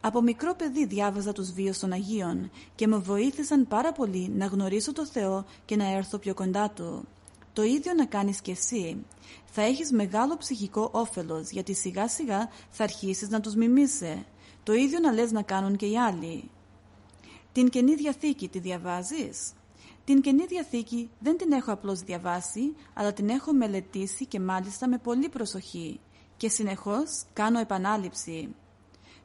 Από 0.00 0.22
μικρό 0.22 0.54
παιδί 0.54 0.86
διάβαζα 0.86 1.32
τους 1.32 1.52
βίους 1.52 1.78
των 1.78 1.92
Αγίων 1.92 2.50
και 2.74 2.86
με 2.86 2.96
βοήθησαν 2.96 3.68
πάρα 3.68 3.92
πολύ 3.92 4.28
να 4.36 4.46
γνωρίσω 4.46 4.92
το 4.92 5.06
Θεό 5.06 5.44
και 5.64 5.76
να 5.76 5.92
έρθω 5.92 6.18
πιο 6.18 6.34
κοντά 6.34 6.70
Του. 6.70 7.08
Το 7.52 7.62
ίδιο 7.62 7.94
να 7.94 8.04
κάνεις 8.04 8.40
και 8.40 8.50
εσύ. 8.50 9.04
Θα 9.44 9.62
έχεις 9.62 9.92
μεγάλο 9.92 10.36
ψυχικό 10.36 10.88
όφελος 10.92 11.50
γιατί 11.50 11.74
σιγά 11.74 12.08
σιγά 12.08 12.48
θα 12.70 12.84
αρχίσεις 12.84 13.28
να 13.28 13.40
τους 13.40 13.54
μιμήσει. 13.54 14.26
Το 14.62 14.72
ίδιο 14.72 14.98
να 14.98 15.12
λες 15.12 15.32
να 15.32 15.42
κάνουν 15.42 15.76
και 15.76 15.86
οι 15.86 15.98
άλλοι. 15.98 16.50
Την 17.52 17.68
Καινή 17.68 17.94
Διαθήκη 17.94 18.48
τη 18.48 18.58
διαβάζεις; 18.58 19.52
Την 20.04 20.20
Καινή 20.20 20.46
Διαθήκη 20.46 21.10
δεν 21.18 21.36
την 21.36 21.52
έχω 21.52 21.72
απλώς 21.72 22.00
διαβάσει, 22.00 22.74
αλλά 22.94 23.12
την 23.12 23.28
έχω 23.28 23.52
μελετήσει 23.52 24.26
και 24.26 24.40
μάλιστα 24.40 24.88
με 24.88 24.98
πολύ 24.98 25.28
προσοχή 25.28 26.00
και 26.36 26.48
συνεχώς 26.48 27.24
κάνω 27.32 27.58
επανάληψη. 27.58 28.54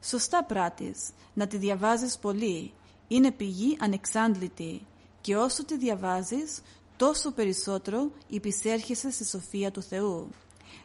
Σωστά 0.02 0.44
πράτης, 0.44 1.10
να 1.34 1.46
τη 1.46 1.56
διαβάζεις 1.56 2.18
πολύ, 2.18 2.72
είναι 3.08 3.30
πηγή 3.30 3.76
ανεξάντλητη 3.80 4.86
και 5.20 5.36
όσο 5.36 5.64
τη 5.64 5.76
διαβάζεις, 5.76 6.62
τόσο 6.96 7.32
περισσότερο 7.32 8.10
υπησέρχεσαι 8.28 9.10
στη 9.10 9.24
σοφία 9.24 9.70
του 9.70 9.82
Θεού. 9.82 10.30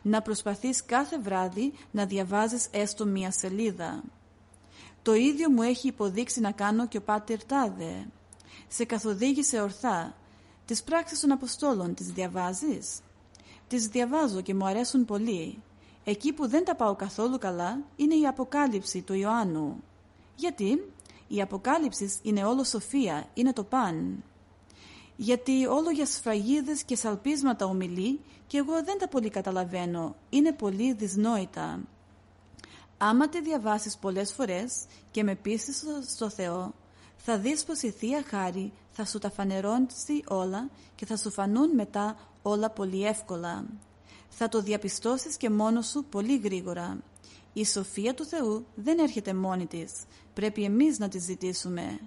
Να 0.02 0.22
προσπαθείς 0.22 0.86
κάθε 0.86 1.20
βράδυ 1.20 1.74
να 1.92 2.06
διαβάζεις 2.06 2.68
έστω 2.72 3.06
μία 3.06 3.32
σελίδα. 3.32 4.04
Το 5.02 5.14
ίδιο 5.14 5.50
μου 5.50 5.62
έχει 5.62 5.88
υποδείξει 5.88 6.40
να 6.40 6.52
κάνω 6.52 6.88
και 6.88 6.98
ο 6.98 7.02
Πάτερ 7.02 7.44
Τάδε 7.46 8.08
σε 8.74 8.86
καθοδήγησε 8.86 9.62
ορθά. 9.62 10.16
Τις 10.66 10.84
πράξεις 10.84 11.20
των 11.20 11.32
Αποστόλων 11.32 11.94
τις 11.94 12.08
διαβάζεις; 12.12 13.00
Τις 13.68 13.88
διαβάζω 13.88 14.42
και 14.42 14.54
μου 14.54 14.66
αρέσουν 14.66 15.06
πολύ. 15.06 15.62
Εκεί 16.04 16.34
που 16.34 16.48
δεν 16.48 16.66
τα 16.66 16.76
πάω 16.76 16.96
καθόλου 16.96 17.38
καλά 17.38 17.84
είναι 17.96 18.16
η 18.16 18.28
Αποκάλυψη 18.28 19.02
του 19.02 19.14
Ιωάννου. 19.14 19.84
Γιατί; 20.36 20.94
Η 21.28 21.42
Αποκάλυψη 21.42 22.20
είναι 22.22 22.44
όλο 22.44 22.64
σοφία, 22.64 23.26
είναι 23.34 23.54
το 23.54 23.64
παν. 23.64 24.24
Γιατί 25.16 25.66
όλο 25.66 25.90
για 25.90 26.06
σφραγίδες 26.06 26.84
και 26.84 26.96
σαλπίσματα 26.96 27.66
ομιλεί 27.66 28.20
και 28.48 28.58
εγώ 28.58 28.84
δεν 28.84 28.98
τα 28.98 29.08
πολύ 29.08 29.30
καταλαβαίνω, 29.30 30.16
είναι 30.30 30.52
πολύ 30.52 30.94
δυσνόητα. 30.94 31.80
Άμα 32.98 33.30
τη 33.30 33.42
διαβάσεις 33.42 33.98
πολλές 33.98 34.34
φορές 34.34 34.86
και 35.12 35.24
με 35.24 35.36
πείσεις 35.36 35.84
στο 36.08 36.30
Θεό, 36.30 36.74
θα 37.24 37.38
δεις 37.38 37.64
πως 37.64 37.82
η 37.82 37.92
Θεία 37.92 38.24
Χάρη 38.28 38.72
θα 38.92 39.06
σου 39.06 39.20
τα 39.20 39.32
φανερώσει 39.32 40.24
όλα 40.28 40.70
και 40.96 41.06
θα 41.06 41.18
σου 41.18 41.32
φανούν 41.32 41.76
μετά 41.76 42.16
όλα 42.42 42.70
πολύ 42.70 43.06
εύκολα. 43.06 43.66
Θα 44.30 44.50
το 44.50 44.62
διαπιστώσεις 44.62 45.38
και 45.38 45.50
μόνος 45.50 45.88
σου 45.88 46.06
πολύ 46.10 46.38
γρήγορα. 46.38 47.04
Η 47.54 47.66
σοφία 47.66 48.14
του 48.14 48.26
Θεού 48.26 48.66
δεν 48.76 49.00
έρχεται 49.00 49.34
μόνη 49.34 49.66
της. 49.66 49.92
Πρέπει 50.34 50.64
εμείς 50.64 51.00
να 51.00 51.08
τη 51.08 51.20
ζητήσουμε. 51.20 52.00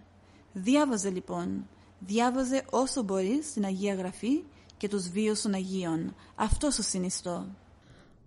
Διάβαζε 0.53 1.11
λοιπόν. 1.11 1.66
Διάβαζε 1.98 2.64
όσο 2.70 3.03
μπορείς 3.03 3.53
την 3.53 3.64
Αγία 3.64 3.94
Γραφή 3.94 4.44
και 4.77 4.88
τους 4.88 5.09
βίους 5.09 5.40
των 5.40 5.55
Αγίων. 5.55 6.14
Αυτό 6.35 6.70
σου 6.70 6.83
συνιστώ. 6.83 7.46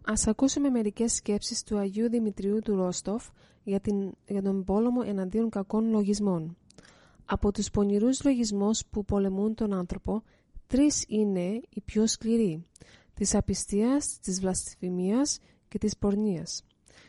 Ας 0.05 0.27
ακούσουμε 0.27 0.69
μερικές 0.69 1.13
σκέψεις 1.13 1.63
του 1.63 1.77
Αγίου 1.77 2.09
Δημητρίου 2.09 2.59
του 2.59 2.75
Ρόστοφ 2.75 3.27
για, 3.63 3.79
την, 3.79 4.11
για 4.27 4.41
τον 4.41 4.63
πόλεμο 4.63 5.01
εναντίον 5.05 5.49
κακών 5.49 5.89
λογισμών. 5.89 6.57
Από 7.29 7.51
τους 7.51 7.69
πονηρούς 7.69 8.23
λογισμούς 8.23 8.85
που 8.89 9.05
πολεμούν 9.05 9.53
τον 9.53 9.73
άνθρωπο, 9.73 10.23
τρεις 10.67 11.05
είναι 11.07 11.61
οι 11.69 11.81
πιο 11.85 12.07
σκληροί, 12.07 12.65
της 13.13 13.35
απιστίας, 13.35 14.19
της 14.19 14.39
βλασφημίας 14.39 15.39
και 15.67 15.77
της 15.77 15.97
πορνείας. 15.97 16.63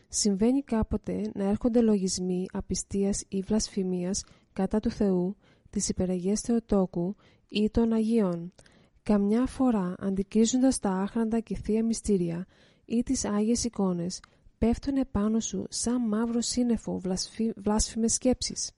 Συμβαίνει 0.09 0.63
κάποτε 0.63 1.31
να 1.35 1.45
έρχονται 1.45 1.81
λογισμοί 1.81 2.47
απιστίας 2.53 3.25
ή 3.29 3.41
βλασφημίας 3.41 4.25
κατά 4.53 4.81
του 4.81 4.91
Θεού, 4.91 5.37
της 5.71 5.89
υπεραγίας 5.89 6.41
Θεοτόκου 6.41 7.15
ή 7.49 7.71
των 7.71 7.93
Αγίων. 7.93 8.53
Καμιά 9.03 9.47
φορά, 9.47 9.95
αντικρίζοντας 9.99 10.79
τα 10.79 10.91
άχραντα 10.91 11.41
και 11.41 11.57
θεία 11.57 11.85
μυστήρια 11.85 12.47
ή 12.85 13.03
τις 13.03 13.25
Άγιες 13.25 13.65
εικόνες, 13.65 14.21
πέφτουν 14.59 14.97
επάνω 14.97 15.41
σου 15.41 15.65
σαν 15.69 16.09
μαύρο 16.09 16.41
σύννεφο 16.41 17.01
βλάσφημες 17.57 18.13
σκέψεις. 18.13 18.73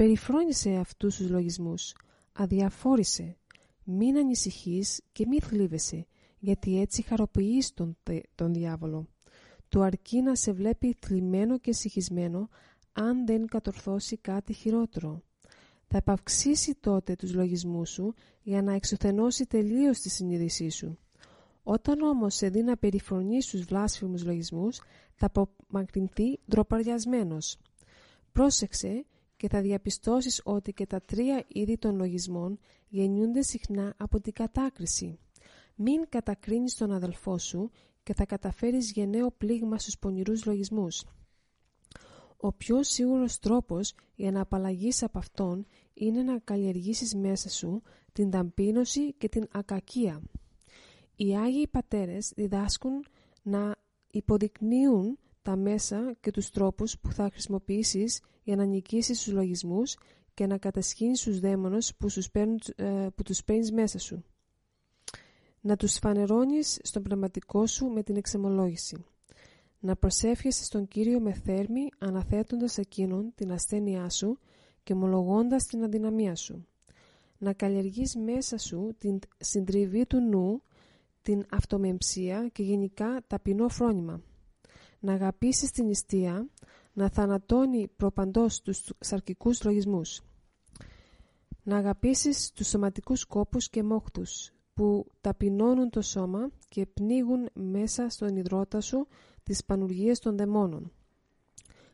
Περιφρόνησε 0.00 0.70
αυτούς 0.70 1.16
τους 1.16 1.30
λογισμούς, 1.30 1.94
αδιαφόρησε, 2.32 3.36
μην 3.84 4.16
ανησυχείς 4.16 5.00
και 5.12 5.26
μη 5.26 5.40
θλίβεσαι, 5.40 6.06
γιατί 6.38 6.80
έτσι 6.80 7.02
χαροποιείς 7.02 7.74
τον, 7.74 7.96
τον 8.34 8.52
διάβολο. 8.52 9.06
Του 9.68 9.82
αρκεί 9.82 10.20
να 10.20 10.34
σε 10.34 10.52
βλέπει 10.52 10.96
θλιμμένο 11.00 11.58
και 11.58 11.72
συγχυσμένο, 11.72 12.48
αν 12.92 13.26
δεν 13.26 13.46
κατορθώσει 13.46 14.16
κάτι 14.16 14.52
χειρότερο. 14.52 15.22
Θα 15.86 15.96
επαυξήσει 15.96 16.74
τότε 16.74 17.14
τους 17.14 17.34
λογισμούς 17.34 17.90
σου 17.90 18.14
για 18.42 18.62
να 18.62 18.72
εξουθενώσει 18.72 19.46
τελείως 19.46 19.98
τη 19.98 20.08
συνείδησή 20.08 20.68
σου. 20.68 20.98
Όταν 21.62 22.00
όμως 22.00 22.34
σε 22.34 22.48
δει 22.48 22.62
να 22.62 22.76
περιφρονείς 22.76 23.46
τους 23.46 23.60
βλάσφημους 23.60 24.24
λογισμούς, 24.24 24.80
θα 25.14 25.30
απομακρυνθεί 25.32 26.38
ντροπαριασμένος. 26.48 27.58
Πρόσεξε 28.32 29.04
και 29.40 29.48
θα 29.48 29.60
διαπιστώσεις 29.60 30.40
ότι 30.44 30.72
και 30.72 30.86
τα 30.86 31.00
τρία 31.00 31.44
είδη 31.48 31.78
των 31.78 31.96
λογισμών 31.96 32.58
γεννιούνται 32.88 33.42
συχνά 33.42 33.94
από 33.96 34.20
την 34.20 34.32
κατάκριση. 34.32 35.18
Μην 35.74 36.08
κατακρίνεις 36.08 36.74
τον 36.74 36.92
αδελφό 36.92 37.38
σου 37.38 37.70
και 38.02 38.14
θα 38.14 38.26
καταφέρεις 38.26 38.90
γενναίο 38.92 39.30
πλήγμα 39.30 39.78
στους 39.78 39.98
πονηρούς 39.98 40.44
λογισμούς. 40.44 41.04
Ο 42.36 42.52
πιο 42.52 42.82
σίγουρος 42.82 43.38
τρόπος 43.38 43.94
για 44.14 44.30
να 44.30 44.40
απαλλαγείς 44.40 45.02
από 45.02 45.18
αυτόν 45.18 45.66
είναι 45.94 46.22
να 46.22 46.38
καλλιεργήσεις 46.38 47.14
μέσα 47.14 47.48
σου 47.50 47.82
την 48.12 48.30
ταμπίνωση 48.30 49.12
και 49.12 49.28
την 49.28 49.48
ακακία. 49.52 50.22
Οι 51.16 51.36
Άγιοι 51.36 51.66
Πατέρες 51.66 52.32
διδάσκουν 52.36 53.06
να 53.42 53.76
υποδεικνύουν 54.10 55.18
τα 55.42 55.56
μέσα 55.56 56.14
και 56.20 56.30
τους 56.30 56.50
τρόπους 56.50 56.98
που 56.98 57.12
θα 57.12 57.30
χρησιμοποιήσεις 57.32 58.20
για 58.42 58.56
να 58.56 58.64
νικήσεις 58.64 59.22
τους 59.22 59.32
λογισμούς 59.32 59.96
και 60.34 60.46
να 60.46 60.58
κατασχύνεις 60.58 61.22
τους 61.22 61.40
δαίμονες 61.40 61.94
που, 61.94 62.06
ε, 62.76 63.06
που 63.14 63.22
τους 63.22 63.44
παίρνεις 63.44 63.72
μέσα 63.72 63.98
σου. 63.98 64.24
Να 65.60 65.76
τους 65.76 65.98
φανερώνεις 65.98 66.78
στον 66.82 67.02
πνευματικό 67.02 67.66
σου 67.66 67.86
με 67.86 68.02
την 68.02 68.16
εξεμολόγηση. 68.16 69.04
Να 69.80 69.96
προσεύχεσαι 69.96 70.64
στον 70.64 70.88
Κύριο 70.88 71.20
με 71.20 71.32
θέρμη 71.32 71.88
αναθέτοντας 71.98 72.78
εκείνον 72.78 73.32
την 73.34 73.52
ασθένειά 73.52 74.10
σου 74.10 74.38
και 74.82 74.92
ομολογώντας 74.92 75.64
την 75.64 75.84
αδυναμία 75.84 76.34
σου. 76.34 76.66
Να 77.38 77.52
καλλιεργείς 77.52 78.16
μέσα 78.16 78.58
σου 78.58 78.94
την 78.98 79.18
συντριβή 79.38 80.06
του 80.06 80.20
νου, 80.20 80.62
την 81.22 81.46
αυτομεμψία 81.50 82.48
και 82.52 82.62
γενικά 82.62 83.22
ταπεινό 83.26 83.68
φρόνημα 83.68 84.22
να 85.00 85.12
αγαπήσεις 85.12 85.70
την 85.70 85.86
νηστεία, 85.86 86.48
να 87.00 87.08
θανατώνει 87.08 87.88
προπαντός 87.96 88.60
τους 88.60 88.92
σαρκικούς 89.00 89.64
λογισμούς. 89.64 90.20
Να 91.62 91.76
αγαπήσεις 91.76 92.50
τους 92.52 92.68
σωματικούς 92.68 93.24
κόπους 93.24 93.70
και 93.70 93.82
μόχτους 93.82 94.52
που 94.74 95.06
ταπεινώνουν 95.20 95.90
το 95.90 96.00
σώμα 96.00 96.50
και 96.68 96.86
πνίγουν 96.86 97.48
μέσα 97.52 98.08
στον 98.08 98.36
υδρότα 98.36 98.80
σου 98.80 99.06
τις 99.42 99.64
πανουργίες 99.64 100.18
των 100.18 100.36
δαιμόνων. 100.36 100.92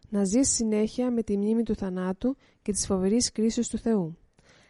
Να 0.09 0.25
ζεις 0.25 0.49
συνέχεια 0.49 1.11
με 1.11 1.23
τη 1.23 1.37
μνήμη 1.37 1.63
του 1.63 1.75
θανάτου 1.75 2.37
και 2.63 2.73
της 2.73 2.87
φοβερής 2.87 3.33
κρίσης 3.33 3.69
του 3.69 3.79
Θεού. 3.79 4.17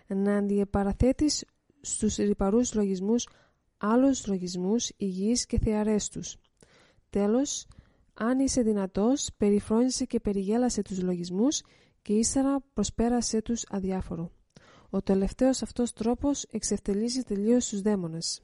Να 0.07 0.37
αντιεπαραθέτεις 0.37 1.45
στους 1.81 2.17
ρηπαρούς 2.17 2.75
λογισμούς 2.75 3.29
άλλους 3.77 4.27
λογισμούς 4.27 4.91
υγιείς 4.97 5.47
και 5.47 5.59
θεαρέστους. 5.59 6.37
Τέλος, 7.11 7.67
αν 8.19 8.39
είσαι 8.39 8.63
δυνατός, 8.63 9.29
περιφρόνησε 9.37 10.05
και 10.05 10.21
περιγέλασε 10.21 10.83
τους 10.83 11.03
λογισμούς 11.03 11.63
και 12.03 12.13
ύστερα 12.13 12.61
προσπέρασε 12.73 13.43
τους 13.43 13.65
αδιάφορο. 13.69 14.31
Ο 14.91 15.03
τελευταίος 15.03 15.63
αυτός 15.63 15.93
τρόπος 15.93 16.43
εξευτελίζει 16.51 17.23
τελείως 17.23 17.69
τους 17.69 17.81
δαίμονες. 17.83 18.43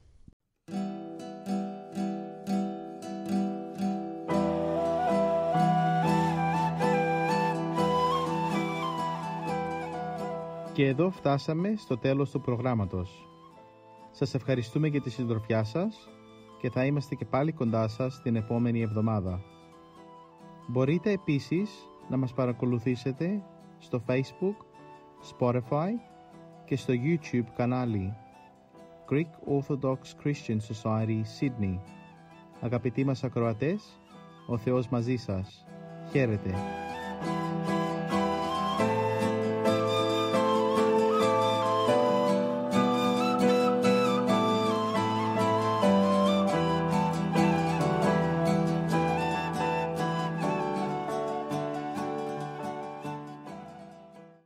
Και 10.73 10.87
εδώ 10.87 11.09
φτάσαμε 11.09 11.73
στο 11.77 11.97
τέλος 11.97 12.31
του 12.31 12.41
προγράμματος. 12.41 13.27
Σας 14.11 14.33
ευχαριστούμε 14.33 14.87
για 14.87 15.01
τη 15.01 15.09
συντροφιά 15.09 15.63
σας 15.63 16.07
και 16.61 16.69
θα 16.69 16.85
είμαστε 16.85 17.15
και 17.15 17.25
πάλι 17.25 17.51
κοντά 17.51 17.87
σας 17.87 18.21
την 18.21 18.35
επόμενη 18.35 18.81
εβδομάδα. 18.81 19.41
Μπορείτε 20.67 21.11
επίσης 21.11 21.87
να 22.09 22.17
μας 22.17 22.33
παρακολουθήσετε 22.33 23.43
στο 23.79 24.01
Facebook, 24.07 24.55
Spotify 25.37 25.89
και 26.65 26.75
στο 26.75 26.93
YouTube 26.93 27.47
κανάλι 27.55 28.13
Greek 29.09 29.57
Orthodox 29.57 29.97
Christian 30.23 30.57
Society 30.57 31.21
Sydney. 31.39 31.79
Αγαπητοί 32.61 33.05
μας 33.05 33.23
ακροατές, 33.23 33.99
ο 34.47 34.57
Θεός 34.57 34.87
μαζί 34.87 35.15
σας. 35.15 35.65
Χαίρετε. 36.11 36.53